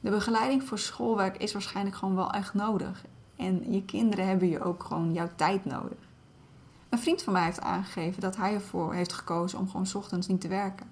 De 0.00 0.10
begeleiding 0.10 0.62
voor 0.62 0.78
schoolwerk 0.78 1.36
is 1.36 1.52
waarschijnlijk 1.52 1.96
gewoon 1.96 2.14
wel 2.14 2.32
echt 2.32 2.54
nodig. 2.54 3.04
En 3.36 3.72
je 3.72 3.84
kinderen 3.84 4.26
hebben 4.26 4.48
je 4.48 4.62
ook 4.62 4.84
gewoon 4.84 5.12
jouw 5.12 5.30
tijd 5.36 5.64
nodig. 5.64 5.98
Een 6.88 6.98
vriend 6.98 7.22
van 7.22 7.32
mij 7.32 7.44
heeft 7.44 7.60
aangegeven 7.60 8.20
dat 8.20 8.36
hij 8.36 8.54
ervoor 8.54 8.94
heeft 8.94 9.12
gekozen 9.12 9.58
om 9.58 9.70
gewoon 9.70 9.86
ochtends 9.94 10.26
niet 10.26 10.40
te 10.40 10.48
werken. 10.48 10.86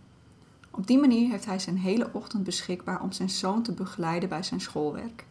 Op 0.71 0.87
die 0.87 0.99
manier 0.99 1.31
heeft 1.31 1.45
hij 1.45 1.59
zijn 1.59 1.79
hele 1.79 2.09
ochtend 2.12 2.45
beschikbaar 2.45 3.03
om 3.03 3.12
zijn 3.12 3.31
zoon 3.31 3.62
te 3.62 3.73
begeleiden 3.73 4.29
bij 4.29 4.43
zijn 4.43 4.61
schoolwerk. 4.61 5.27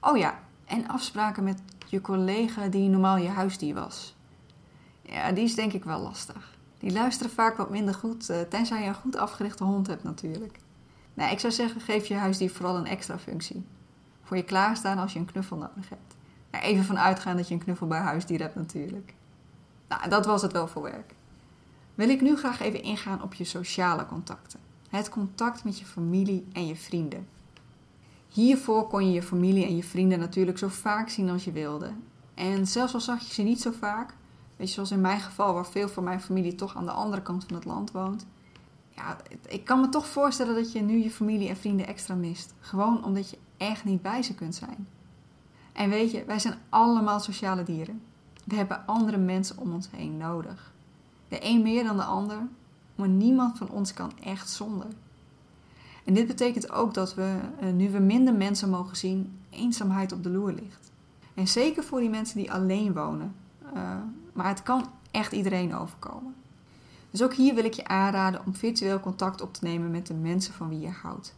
Oh 0.00 0.16
ja, 0.16 0.38
en 0.64 0.88
afspraken 0.88 1.44
met 1.44 1.60
je 1.90 2.00
collega 2.00 2.68
die 2.68 2.88
normaal 2.88 3.16
je 3.16 3.28
huisdier 3.28 3.74
was. 3.74 4.14
Ja, 5.02 5.32
die 5.32 5.44
is 5.44 5.54
denk 5.54 5.72
ik 5.72 5.84
wel 5.84 6.00
lastig. 6.00 6.54
Die 6.78 6.92
luisteren 6.92 7.32
vaak 7.32 7.56
wat 7.56 7.70
minder 7.70 7.94
goed, 7.94 8.30
eh, 8.30 8.40
tenzij 8.40 8.82
je 8.82 8.88
een 8.88 8.94
goed 8.94 9.16
afgerichte 9.16 9.64
hond 9.64 9.86
hebt 9.86 10.02
natuurlijk. 10.02 10.58
Nee, 11.14 11.30
ik 11.30 11.40
zou 11.40 11.52
zeggen, 11.52 11.80
geef 11.80 12.06
je 12.06 12.14
huisdier 12.14 12.50
vooral 12.50 12.76
een 12.76 12.86
extra 12.86 13.18
functie. 13.18 13.64
Voor 14.22 14.36
je 14.36 14.42
klaarstaan 14.42 14.98
als 14.98 15.12
je 15.12 15.18
een 15.18 15.24
knuffel 15.24 15.56
nodig 15.56 15.88
hebt. 15.88 16.14
even 16.50 16.84
van 16.84 16.98
uitgaan 16.98 17.36
dat 17.36 17.48
je 17.48 17.54
een 17.54 17.62
knuffel 17.62 17.86
bij 17.86 17.98
huisdier 17.98 18.40
hebt 18.40 18.54
natuurlijk. 18.54 19.14
Nou, 19.88 20.08
dat 20.08 20.26
was 20.26 20.42
het 20.42 20.52
wel 20.52 20.68
voor 20.68 20.82
werk. 20.82 21.14
Wil 21.94 22.08
ik 22.08 22.20
nu 22.20 22.36
graag 22.36 22.60
even 22.60 22.82
ingaan 22.82 23.22
op 23.22 23.34
je 23.34 23.44
sociale 23.44 24.06
contacten. 24.06 24.60
Het 24.90 25.08
contact 25.08 25.64
met 25.64 25.78
je 25.78 25.84
familie 25.84 26.46
en 26.52 26.66
je 26.66 26.76
vrienden. 26.76 27.26
Hiervoor 28.36 28.86
kon 28.86 29.06
je 29.06 29.12
je 29.12 29.22
familie 29.22 29.64
en 29.64 29.76
je 29.76 29.82
vrienden 29.82 30.18
natuurlijk 30.18 30.58
zo 30.58 30.68
vaak 30.68 31.08
zien 31.08 31.30
als 31.30 31.44
je 31.44 31.52
wilde. 31.52 31.90
En 32.34 32.66
zelfs 32.66 32.94
al 32.94 33.00
zag 33.00 33.26
je 33.26 33.32
ze 33.32 33.42
niet 33.42 33.60
zo 33.60 33.70
vaak, 33.70 34.14
weet 34.56 34.68
je, 34.68 34.74
zoals 34.74 34.90
in 34.90 35.00
mijn 35.00 35.20
geval, 35.20 35.54
waar 35.54 35.66
veel 35.66 35.88
van 35.88 36.04
mijn 36.04 36.20
familie 36.20 36.54
toch 36.54 36.76
aan 36.76 36.84
de 36.84 36.90
andere 36.90 37.22
kant 37.22 37.44
van 37.44 37.54
het 37.54 37.64
land 37.64 37.90
woont. 37.90 38.26
Ja, 38.88 39.16
ik 39.48 39.64
kan 39.64 39.80
me 39.80 39.88
toch 39.88 40.06
voorstellen 40.06 40.54
dat 40.54 40.72
je 40.72 40.82
nu 40.82 41.02
je 41.02 41.10
familie 41.10 41.48
en 41.48 41.56
vrienden 41.56 41.86
extra 41.86 42.14
mist. 42.14 42.54
Gewoon 42.60 43.04
omdat 43.04 43.30
je 43.30 43.38
echt 43.56 43.84
niet 43.84 44.02
bij 44.02 44.22
ze 44.22 44.34
kunt 44.34 44.54
zijn. 44.54 44.88
En 45.72 45.90
weet 45.90 46.10
je, 46.10 46.24
wij 46.24 46.38
zijn 46.38 46.58
allemaal 46.68 47.20
sociale 47.20 47.62
dieren. 47.62 48.02
We 48.44 48.54
hebben 48.54 48.86
andere 48.86 49.18
mensen 49.18 49.58
om 49.58 49.72
ons 49.72 49.88
heen 49.90 50.16
nodig. 50.16 50.72
De 51.28 51.38
een 51.42 51.62
meer 51.62 51.84
dan 51.84 51.96
de 51.96 52.04
ander, 52.04 52.38
maar 52.94 53.08
niemand 53.08 53.58
van 53.58 53.70
ons 53.70 53.92
kan 53.92 54.12
echt 54.22 54.50
zonder. 54.50 54.86
En 56.06 56.14
dit 56.14 56.26
betekent 56.26 56.72
ook 56.72 56.94
dat 56.94 57.14
we, 57.14 57.38
eh, 57.60 57.70
nu 57.70 57.90
we 57.90 57.98
minder 57.98 58.34
mensen 58.34 58.70
mogen 58.70 58.96
zien, 58.96 59.38
eenzaamheid 59.50 60.12
op 60.12 60.22
de 60.22 60.30
loer 60.30 60.52
ligt. 60.52 60.90
En 61.34 61.48
zeker 61.48 61.84
voor 61.84 62.00
die 62.00 62.10
mensen 62.10 62.38
die 62.38 62.52
alleen 62.52 62.92
wonen. 62.92 63.34
Uh, 63.74 63.94
maar 64.32 64.48
het 64.48 64.62
kan 64.62 64.86
echt 65.10 65.32
iedereen 65.32 65.74
overkomen. 65.74 66.34
Dus 67.10 67.22
ook 67.22 67.34
hier 67.34 67.54
wil 67.54 67.64
ik 67.64 67.72
je 67.72 67.86
aanraden 67.86 68.40
om 68.46 68.54
virtueel 68.54 69.00
contact 69.00 69.40
op 69.40 69.54
te 69.54 69.64
nemen 69.64 69.90
met 69.90 70.06
de 70.06 70.14
mensen 70.14 70.54
van 70.54 70.68
wie 70.68 70.80
je 70.80 70.90
houdt. 70.90 71.34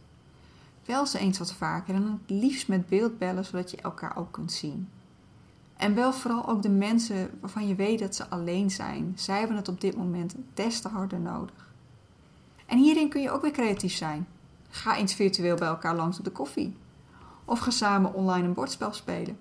Bel 0.85 1.05
ze 1.05 1.19
eens 1.19 1.37
wat 1.37 1.53
vaker 1.53 1.95
en 1.95 2.03
het 2.03 2.29
liefst 2.39 2.67
met 2.67 2.87
beeldbellen, 2.87 3.45
zodat 3.45 3.71
je 3.71 3.77
elkaar 3.77 4.17
ook 4.17 4.31
kunt 4.31 4.51
zien. 4.51 4.89
En 5.77 5.93
bel 5.93 6.13
vooral 6.13 6.47
ook 6.47 6.61
de 6.61 6.69
mensen 6.69 7.29
waarvan 7.39 7.67
je 7.67 7.75
weet 7.75 7.99
dat 7.99 8.15
ze 8.15 8.29
alleen 8.29 8.71
zijn. 8.71 9.13
Zij 9.15 9.39
hebben 9.39 9.57
het 9.57 9.67
op 9.67 9.81
dit 9.81 9.97
moment 9.97 10.35
des 10.53 10.81
te 10.81 10.87
harder 10.87 11.19
nodig. 11.19 11.73
En 12.65 12.77
hierin 12.77 13.09
kun 13.09 13.21
je 13.21 13.31
ook 13.31 13.41
weer 13.41 13.51
creatief 13.51 13.93
zijn. 13.93 14.27
Ga 14.69 14.97
eens 14.97 15.13
virtueel 15.13 15.55
bij 15.55 15.67
elkaar 15.67 15.95
langs 15.95 16.17
op 16.17 16.23
de 16.23 16.31
koffie. 16.31 16.77
Of 17.45 17.59
ga 17.59 17.69
samen 17.69 18.13
online 18.13 18.47
een 18.47 18.53
bordspel 18.53 18.93
spelen. 18.93 19.37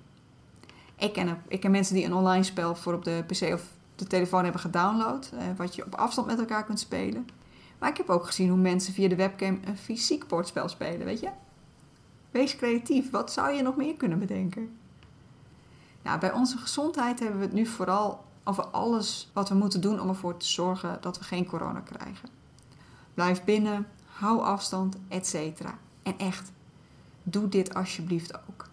Ik 0.97 1.13
ken, 1.13 1.43
ik 1.49 1.61
ken 1.61 1.71
mensen 1.71 1.95
die 1.95 2.05
een 2.05 2.15
online 2.15 2.43
spel 2.43 2.75
voor 2.75 2.95
op 2.95 3.05
de 3.05 3.25
PC 3.27 3.53
of 3.53 3.63
de 3.95 4.07
telefoon 4.07 4.43
hebben 4.43 4.61
gedownload, 4.61 5.31
eh, 5.33 5.45
wat 5.57 5.75
je 5.75 5.85
op 5.85 5.95
afstand 5.95 6.27
met 6.27 6.39
elkaar 6.39 6.65
kunt 6.65 6.81
spelen. 6.81 7.27
Maar 7.79 7.89
ik 7.89 7.97
heb 7.97 8.11
ook 8.11 8.27
gezien 8.27 8.49
hoe 8.49 8.59
mensen 8.59 8.93
via 8.93 9.09
de 9.09 9.17
webcam 9.17 9.61
een 9.65 9.77
fysiek 9.77 10.27
bordspel 10.27 10.69
spelen, 10.69 11.07
weet 11.07 11.21
je? 11.21 11.29
Wees 12.31 12.57
creatief, 12.57 13.11
wat 13.11 13.33
zou 13.33 13.53
je 13.53 13.63
nog 13.63 13.77
meer 13.77 13.95
kunnen 13.95 14.19
bedenken? 14.19 14.79
Nou, 16.03 16.21
bij 16.21 16.33
onze 16.33 16.59
gezondheid 16.59 17.19
hebben 17.19 17.39
we 17.39 17.45
het 17.45 17.55
nu 17.55 17.67
vooral 17.67 18.25
over 18.45 18.67
alles 18.67 19.31
wat 19.33 19.49
we 19.49 19.55
moeten 19.55 19.81
doen 19.81 20.01
om 20.01 20.09
ervoor 20.09 20.37
te 20.37 20.47
zorgen 20.47 20.99
dat 21.01 21.19
we 21.19 21.25
geen 21.25 21.47
corona 21.47 21.81
krijgen. 21.81 22.29
Blijf 23.15 23.45
binnen, 23.45 23.87
hou 24.19 24.43
afstand, 24.43 24.97
etc. 25.09 25.35
En 26.03 26.19
echt, 26.19 26.53
doe 27.23 27.49
dit 27.49 27.75
alsjeblieft 27.75 28.35
ook. 28.35 28.69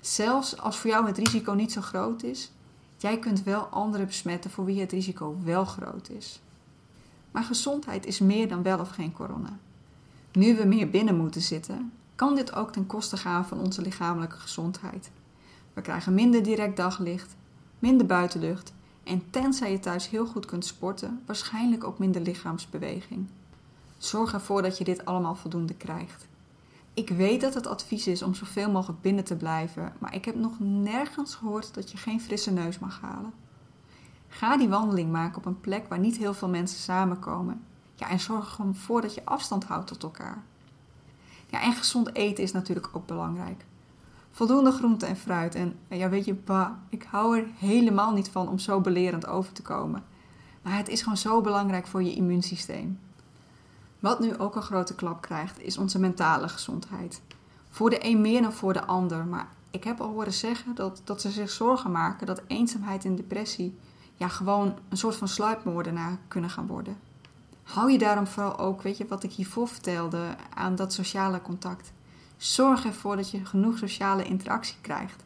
Zelfs 0.00 0.58
als 0.58 0.78
voor 0.78 0.90
jou 0.90 1.06
het 1.06 1.18
risico 1.18 1.52
niet 1.52 1.72
zo 1.72 1.80
groot 1.80 2.22
is, 2.22 2.50
jij 2.96 3.18
kunt 3.18 3.42
wel 3.42 3.62
anderen 3.62 4.06
besmetten 4.06 4.50
voor 4.50 4.64
wie 4.64 4.80
het 4.80 4.92
risico 4.92 5.36
wel 5.44 5.64
groot 5.64 6.08
is. 6.08 6.40
Maar 7.30 7.42
gezondheid 7.42 8.06
is 8.06 8.18
meer 8.18 8.48
dan 8.48 8.62
wel 8.62 8.78
of 8.78 8.90
geen 8.90 9.12
corona. 9.12 9.58
Nu 10.32 10.56
we 10.56 10.64
meer 10.64 10.90
binnen 10.90 11.16
moeten 11.16 11.42
zitten, 11.42 11.92
kan 12.14 12.34
dit 12.34 12.54
ook 12.54 12.72
ten 12.72 12.86
koste 12.86 13.16
gaan 13.16 13.46
van 13.46 13.60
onze 13.60 13.82
lichamelijke 13.82 14.36
gezondheid. 14.36 15.10
We 15.72 15.80
krijgen 15.80 16.14
minder 16.14 16.42
direct 16.42 16.76
daglicht, 16.76 17.34
minder 17.78 18.06
buitenlucht 18.06 18.72
en 19.04 19.30
tenzij 19.30 19.70
je 19.70 19.78
thuis 19.78 20.08
heel 20.08 20.26
goed 20.26 20.46
kunt 20.46 20.64
sporten, 20.64 21.22
waarschijnlijk 21.26 21.84
ook 21.84 21.98
minder 21.98 22.20
lichaamsbeweging. 22.20 23.26
Zorg 24.00 24.32
ervoor 24.32 24.62
dat 24.62 24.78
je 24.78 24.84
dit 24.84 25.04
allemaal 25.04 25.34
voldoende 25.34 25.74
krijgt. 25.74 26.28
Ik 26.94 27.08
weet 27.08 27.40
dat 27.40 27.54
het 27.54 27.66
advies 27.66 28.06
is 28.06 28.22
om 28.22 28.34
zoveel 28.34 28.70
mogelijk 28.70 29.00
binnen 29.00 29.24
te 29.24 29.36
blijven, 29.36 29.92
maar 29.98 30.14
ik 30.14 30.24
heb 30.24 30.34
nog 30.34 30.52
nergens 30.58 31.34
gehoord 31.34 31.74
dat 31.74 31.90
je 31.90 31.96
geen 31.96 32.20
frisse 32.20 32.52
neus 32.52 32.78
mag 32.78 33.00
halen. 33.00 33.32
Ga 34.28 34.56
die 34.56 34.68
wandeling 34.68 35.12
maken 35.12 35.36
op 35.36 35.46
een 35.46 35.60
plek 35.60 35.88
waar 35.88 35.98
niet 35.98 36.16
heel 36.16 36.34
veel 36.34 36.48
mensen 36.48 36.78
samenkomen. 36.78 37.62
Ja, 37.94 38.10
en 38.10 38.20
zorg 38.20 38.44
er 38.44 38.50
gewoon 38.50 38.74
voor 38.74 39.00
dat 39.00 39.14
je 39.14 39.24
afstand 39.24 39.64
houdt 39.64 39.86
tot 39.86 40.02
elkaar. 40.02 40.42
Ja, 41.46 41.62
en 41.62 41.72
gezond 41.72 42.14
eten 42.14 42.44
is 42.44 42.52
natuurlijk 42.52 42.88
ook 42.92 43.06
belangrijk. 43.06 43.64
Voldoende 44.30 44.72
groente 44.72 45.06
en 45.06 45.16
fruit. 45.16 45.54
En 45.54 45.78
ja, 45.88 46.08
weet 46.08 46.24
je, 46.24 46.34
bah, 46.34 46.70
ik 46.88 47.02
hou 47.02 47.38
er 47.38 47.46
helemaal 47.58 48.12
niet 48.12 48.28
van 48.28 48.48
om 48.48 48.58
zo 48.58 48.80
belerend 48.80 49.26
over 49.26 49.52
te 49.52 49.62
komen. 49.62 50.04
Maar 50.62 50.76
het 50.76 50.88
is 50.88 51.02
gewoon 51.02 51.16
zo 51.16 51.40
belangrijk 51.40 51.86
voor 51.86 52.02
je 52.02 52.14
immuunsysteem. 52.14 52.98
Wat 54.00 54.20
nu 54.20 54.38
ook 54.38 54.56
een 54.56 54.62
grote 54.62 54.94
klap 54.94 55.20
krijgt, 55.20 55.60
is 55.60 55.78
onze 55.78 55.98
mentale 55.98 56.48
gezondheid. 56.48 57.22
Voor 57.70 57.90
de 57.90 58.04
een 58.04 58.20
meer 58.20 58.42
dan 58.42 58.52
voor 58.52 58.72
de 58.72 58.84
ander. 58.84 59.26
Maar 59.26 59.48
ik 59.70 59.84
heb 59.84 60.00
al 60.00 60.08
horen 60.08 60.32
zeggen 60.32 60.74
dat, 60.74 61.00
dat 61.04 61.20
ze 61.20 61.30
zich 61.30 61.50
zorgen 61.50 61.90
maken 61.90 62.26
dat 62.26 62.42
eenzaamheid 62.46 63.04
en 63.04 63.16
depressie 63.16 63.78
ja, 64.14 64.28
gewoon 64.28 64.74
een 64.88 64.96
soort 64.96 65.16
van 65.16 65.28
sluipmoordenaar 65.28 66.18
kunnen 66.28 66.50
gaan 66.50 66.66
worden. 66.66 66.96
Hou 67.62 67.92
je 67.92 67.98
daarom 67.98 68.26
vooral 68.26 68.58
ook, 68.58 68.82
weet 68.82 68.96
je, 68.96 69.06
wat 69.06 69.22
ik 69.22 69.32
hiervoor 69.32 69.68
vertelde, 69.68 70.24
aan 70.54 70.74
dat 70.74 70.92
sociale 70.92 71.42
contact. 71.42 71.92
Zorg 72.36 72.84
ervoor 72.84 73.16
dat 73.16 73.30
je 73.30 73.44
genoeg 73.44 73.78
sociale 73.78 74.24
interactie 74.24 74.76
krijgt. 74.80 75.24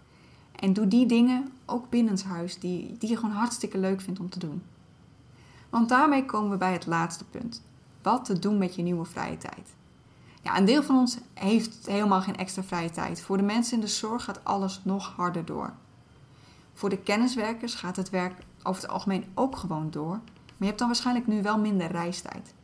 En 0.57 0.73
doe 0.73 0.88
die 0.88 1.07
dingen 1.07 1.52
ook 1.64 1.90
binnenshuis 1.90 2.59
die, 2.59 2.97
die 2.99 3.09
je 3.09 3.16
gewoon 3.16 3.35
hartstikke 3.35 3.78
leuk 3.78 4.00
vindt 4.00 4.21
om 4.21 4.28
te 4.28 4.38
doen. 4.38 4.62
Want 5.71 5.88
daarmee 5.88 6.25
komen 6.25 6.50
we 6.50 6.57
bij 6.57 6.73
het 6.73 6.87
laatste 6.87 7.25
punt. 7.25 7.62
Wat 8.04 8.25
te 8.25 8.38
doen 8.38 8.58
met 8.58 8.75
je 8.75 8.82
nieuwe 8.82 9.04
vrije 9.04 9.37
tijd. 9.37 9.75
Ja, 10.42 10.58
een 10.58 10.64
deel 10.64 10.82
van 10.82 10.96
ons 10.96 11.18
heeft 11.34 11.87
helemaal 11.87 12.20
geen 12.20 12.37
extra 12.37 12.62
vrije 12.62 12.90
tijd. 12.90 13.20
Voor 13.20 13.37
de 13.37 13.42
mensen 13.42 13.75
in 13.75 13.80
de 13.80 13.87
zorg 13.87 14.25
gaat 14.25 14.44
alles 14.44 14.80
nog 14.82 15.12
harder 15.16 15.44
door. 15.44 15.73
Voor 16.75 16.88
de 16.88 16.99
kenniswerkers 16.99 17.75
gaat 17.75 17.96
het 17.96 18.11
werk 18.11 18.34
over 18.62 18.82
het 18.82 18.90
algemeen 18.90 19.25
ook 19.34 19.56
gewoon 19.56 19.90
door, 19.90 20.08
maar 20.11 20.54
je 20.58 20.64
hebt 20.64 20.78
dan 20.78 20.87
waarschijnlijk 20.87 21.26
nu 21.26 21.42
wel 21.42 21.58
minder 21.58 21.90
reistijd. 21.90 22.54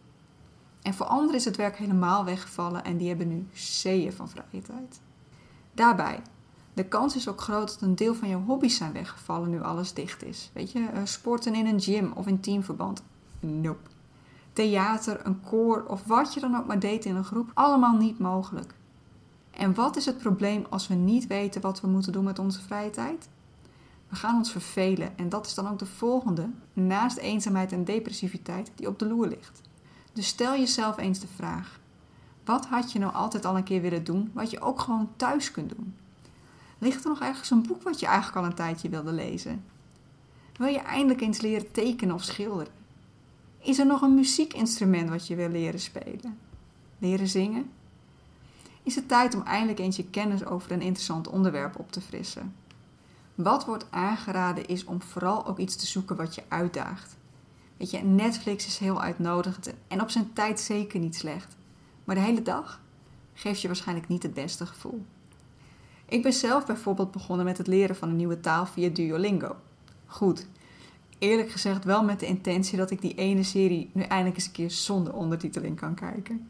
En 0.83 0.95
voor 0.95 1.07
anderen 1.07 1.37
is 1.37 1.45
het 1.45 1.57
werk 1.57 1.77
helemaal 1.77 2.25
weggevallen 2.25 2.85
en 2.85 2.97
die 2.97 3.09
hebben 3.09 3.29
nu 3.29 3.49
zeeën 3.53 4.13
van 4.13 4.29
vrije 4.29 4.63
tijd. 4.63 5.01
Daarbij, 5.73 6.23
de 6.73 6.85
kans 6.85 7.17
is 7.17 7.29
ook 7.29 7.41
groot 7.41 7.69
dat 7.69 7.89
een 7.89 7.97
deel 7.97 8.15
van 8.15 8.29
je 8.29 8.37
hobby's 8.37 8.77
zijn 8.77 8.93
weggevallen 8.93 9.51
nu 9.51 9.63
alles 9.63 9.95
dicht 9.95 10.23
is. 10.23 10.51
Weet 10.53 10.73
je, 10.73 10.87
eh, 10.87 11.01
sporten 11.05 11.55
in 11.55 11.67
een 11.67 11.81
gym 11.81 12.13
of 12.15 12.27
in 12.27 12.41
teamverband. 12.41 13.03
Nope. 13.41 13.89
Theater, 14.53 15.27
een 15.27 15.41
koor 15.41 15.85
of 15.89 16.05
wat 16.05 16.35
je 16.35 16.41
dan 16.41 16.57
ook 16.57 16.67
maar 16.67 16.79
deed 16.79 17.05
in 17.05 17.17
een 17.17 17.25
groep, 17.25 17.51
allemaal 17.55 17.97
niet 17.97 18.19
mogelijk. 18.19 18.75
En 19.51 19.75
wat 19.75 19.97
is 19.97 20.07
het 20.07 20.19
probleem 20.19 20.67
als 20.71 20.89
we 20.89 20.95
niet 20.95 21.27
weten 21.27 21.61
wat 21.61 21.81
we 21.81 21.87
moeten 21.87 22.13
doen 22.13 22.25
met 22.25 22.39
onze 22.39 22.61
vrije 22.61 22.91
tijd? 22.91 23.29
We 24.09 24.17
gaan 24.17 24.37
ons 24.37 24.51
vervelen 24.51 25.19
en 25.19 25.29
dat 25.29 25.47
is 25.47 25.55
dan 25.55 25.69
ook 25.69 25.79
de 25.79 25.87
volgende, 25.87 26.49
naast 26.73 27.17
eenzaamheid 27.17 27.73
en 27.73 27.85
depressiviteit, 27.85 28.73
die 28.75 28.89
op 28.89 28.99
de 28.99 29.07
loer 29.07 29.29
ligt. 29.29 29.61
Dus 30.13 30.27
stel 30.27 30.53
jezelf 30.53 30.99
eens 30.99 31.21
de 31.21 31.27
vraag: 31.37 31.81
wat 32.45 32.67
had 32.67 32.93
je 32.93 32.99
nou 32.99 33.15
altijd 33.15 33.45
al 33.45 33.57
een 33.57 33.65
keer 33.65 33.81
willen 33.81 34.05
doen, 34.05 34.31
wat 34.35 34.51
je 34.51 34.61
ook 34.61 34.81
gewoon 34.81 35.09
thuis 35.17 35.51
kunt 35.51 35.77
doen? 35.77 35.95
Ligt 36.79 37.05
er 37.05 37.11
nog 37.11 37.21
ergens 37.21 37.51
een 37.51 37.67
boek 37.67 37.83
wat 37.83 38.01
je 38.01 38.07
eigenlijk 38.07 38.37
al 38.37 38.45
een 38.45 38.55
tijdje 38.55 38.89
wilde 38.89 39.13
lezen? 39.13 39.65
Wil 40.57 40.69
je 40.69 40.79
eindelijk 40.79 41.21
eens 41.21 41.41
leren 41.41 41.73
tekenen 41.73 42.15
of 42.15 42.23
schilderen? 42.23 42.80
Is 43.63 43.79
er 43.79 43.87
nog 43.87 44.03
een 44.03 44.15
muziekinstrument 44.15 45.09
wat 45.09 45.27
je 45.27 45.35
wil 45.35 45.49
leren 45.49 45.81
spelen? 45.81 46.39
Leren 46.99 47.29
zingen? 47.29 47.71
Is 48.83 48.95
het 48.95 49.09
tijd 49.09 49.35
om 49.35 49.43
eindelijk 49.43 49.79
eens 49.79 49.97
je 49.97 50.05
kennis 50.05 50.45
over 50.45 50.73
een 50.73 50.81
interessant 50.81 51.29
onderwerp 51.29 51.79
op 51.79 51.93
te 51.93 52.01
frissen? 52.01 52.55
Wat 53.35 53.65
wordt 53.65 53.87
aangeraden 53.91 54.67
is 54.67 54.85
om 54.85 55.03
vooral 55.03 55.47
ook 55.47 55.59
iets 55.59 55.77
te 55.77 55.87
zoeken 55.87 56.17
wat 56.17 56.35
je 56.35 56.43
uitdaagt. 56.49 57.17
Weet 57.77 57.91
je, 57.91 57.99
Netflix 57.99 58.67
is 58.67 58.79
heel 58.79 59.01
uitnodigend 59.03 59.73
en 59.89 60.01
op 60.01 60.11
zijn 60.11 60.33
tijd 60.33 60.61
zeker 60.61 61.01
niet 61.01 61.17
slecht. 61.17 61.57
Maar 62.05 62.15
de 62.15 62.21
hele 62.21 62.43
dag 62.43 62.81
geeft 63.35 63.61
je 63.61 63.67
waarschijnlijk 63.67 64.09
niet 64.09 64.23
het 64.23 64.35
beste 64.35 64.67
gevoel. 64.67 65.05
Ik 66.07 66.23
ben 66.23 66.33
zelf 66.33 66.67
bijvoorbeeld 66.67 67.11
begonnen 67.11 67.47
met 67.47 67.59
het 67.59 67.67
leren 67.67 67.97
van 67.97 68.09
een 68.09 68.17
nieuwe 68.17 68.41
taal 68.41 68.67
via 68.67 68.89
Duolingo. 68.89 69.57
Goed, 70.07 70.47
eerlijk 71.21 71.51
gezegd 71.51 71.85
wel 71.85 72.05
met 72.05 72.21
de 72.21 72.27
intentie 72.27 72.79
dat 72.79 72.91
ik 72.91 73.01
die 73.01 73.15
ene 73.15 73.43
serie 73.43 73.91
nu 73.93 74.03
eindelijk 74.03 74.37
eens 74.37 74.47
een 74.47 74.53
keer 74.53 74.71
zonder 74.71 75.15
ondertiteling 75.15 75.77
kan 75.77 75.95
kijken. 75.95 76.49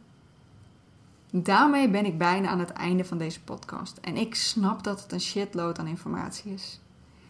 Daarmee 1.31 1.91
ben 1.91 2.07
ik 2.07 2.19
bijna 2.19 2.49
aan 2.49 2.59
het 2.59 2.71
einde 2.71 3.05
van 3.05 3.19
deze 3.19 3.43
podcast 3.43 3.97
en 3.97 4.17
ik 4.17 4.35
snap 4.35 4.85
dat 4.85 5.03
het 5.03 5.13
een 5.13 5.21
shitload 5.21 5.79
aan 5.79 5.87
informatie 5.87 6.53
is. 6.53 6.81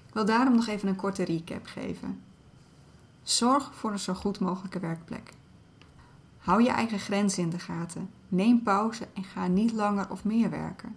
Ik 0.06 0.14
wil 0.14 0.24
daarom 0.24 0.54
nog 0.54 0.66
even 0.66 0.88
een 0.88 0.96
korte 0.96 1.24
recap 1.24 1.66
geven. 1.66 2.20
Zorg 3.22 3.70
voor 3.74 3.92
een 3.92 3.98
zo 3.98 4.14
goed 4.14 4.40
mogelijke 4.40 4.78
werkplek. 4.78 5.32
Hou 6.38 6.62
je 6.62 6.70
eigen 6.70 6.98
grenzen 6.98 7.42
in 7.42 7.50
de 7.50 7.58
gaten. 7.58 8.10
Neem 8.28 8.62
pauze 8.62 9.08
en 9.14 9.24
ga 9.24 9.46
niet 9.46 9.72
langer 9.72 10.10
of 10.10 10.24
meer 10.24 10.50
werken. 10.50 10.96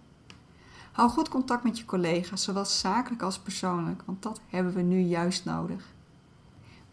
Hou 0.91 1.10
goed 1.10 1.29
contact 1.29 1.63
met 1.63 1.77
je 1.77 1.86
collega's, 1.86 2.43
zowel 2.43 2.65
zakelijk 2.65 3.21
als 3.21 3.39
persoonlijk, 3.39 4.01
want 4.06 4.23
dat 4.23 4.41
hebben 4.49 4.73
we 4.73 4.82
nu 4.82 4.99
juist 4.99 5.45
nodig. 5.45 5.92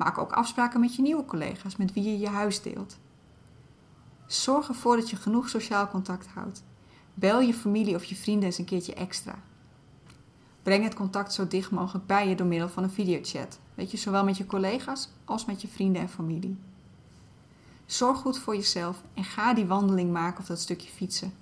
Maak 0.01 0.19
ook 0.19 0.33
afspraken 0.33 0.81
met 0.81 0.97
je 0.97 1.03
nieuwe 1.03 1.25
collega's 1.25 1.77
met 1.77 1.93
wie 1.93 2.05
je 2.05 2.19
je 2.19 2.29
huis 2.29 2.63
deelt. 2.63 2.99
Zorg 4.27 4.69
ervoor 4.69 4.97
dat 4.97 5.11
je 5.11 5.17
genoeg 5.17 5.49
sociaal 5.49 5.89
contact 5.89 6.27
houdt. 6.27 6.63
Bel 7.15 7.41
je 7.41 7.55
familie 7.55 7.95
of 7.95 8.05
je 8.05 8.17
vrienden 8.17 8.45
eens 8.45 8.59
een 8.59 8.65
keertje 8.65 8.95
extra. 8.95 9.35
Breng 10.63 10.85
het 10.85 10.95
contact 10.95 11.33
zo 11.33 11.49
dicht 11.49 11.71
mogelijk 11.71 12.07
bij 12.07 12.29
je 12.29 12.35
door 12.35 12.47
middel 12.47 12.69
van 12.69 12.83
een 12.83 12.91
videochat. 12.91 13.59
Weet 13.75 13.91
je, 13.91 13.97
zowel 13.97 14.25
met 14.25 14.37
je 14.37 14.47
collega's 14.47 15.09
als 15.25 15.45
met 15.45 15.63
je 15.63 15.69
vrienden 15.69 16.03
en 16.03 16.09
familie. 16.09 16.59
Zorg 17.87 18.19
goed 18.19 18.39
voor 18.39 18.55
jezelf 18.55 19.03
en 19.15 19.25
ga 19.25 19.55
die 19.55 19.67
wandeling 19.67 20.13
maken 20.13 20.41
of 20.41 20.47
dat 20.47 20.61
stukje 20.61 20.91
fietsen. 20.91 21.33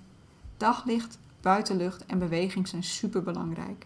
Daglicht, 0.57 1.17
buitenlucht 1.41 2.05
en 2.05 2.19
beweging 2.19 2.67
zijn 2.67 2.83
superbelangrijk. 2.83 3.85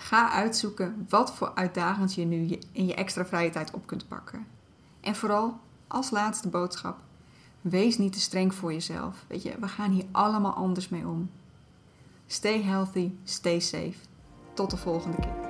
Ga 0.00 0.30
uitzoeken 0.30 1.06
wat 1.08 1.34
voor 1.34 1.54
uitdagend 1.54 2.14
je 2.14 2.24
nu 2.24 2.58
in 2.72 2.86
je 2.86 2.94
extra 2.94 3.26
vrije 3.26 3.50
tijd 3.50 3.70
op 3.70 3.86
kunt 3.86 4.08
pakken. 4.08 4.46
En 5.00 5.14
vooral, 5.14 5.60
als 5.86 6.10
laatste 6.10 6.48
boodschap, 6.48 6.98
Wees 7.60 7.98
niet 7.98 8.12
te 8.12 8.20
streng 8.20 8.54
voor 8.54 8.72
jezelf. 8.72 9.24
Weet 9.26 9.42
je, 9.42 9.54
we 9.60 9.68
gaan 9.68 9.90
hier 9.90 10.04
allemaal 10.10 10.52
anders 10.52 10.88
mee 10.88 11.06
om. 11.06 11.30
Stay 12.26 12.62
healthy, 12.62 13.10
stay 13.24 13.60
safe. 13.60 13.96
Tot 14.54 14.70
de 14.70 14.76
volgende 14.76 15.16
keer. 15.16 15.49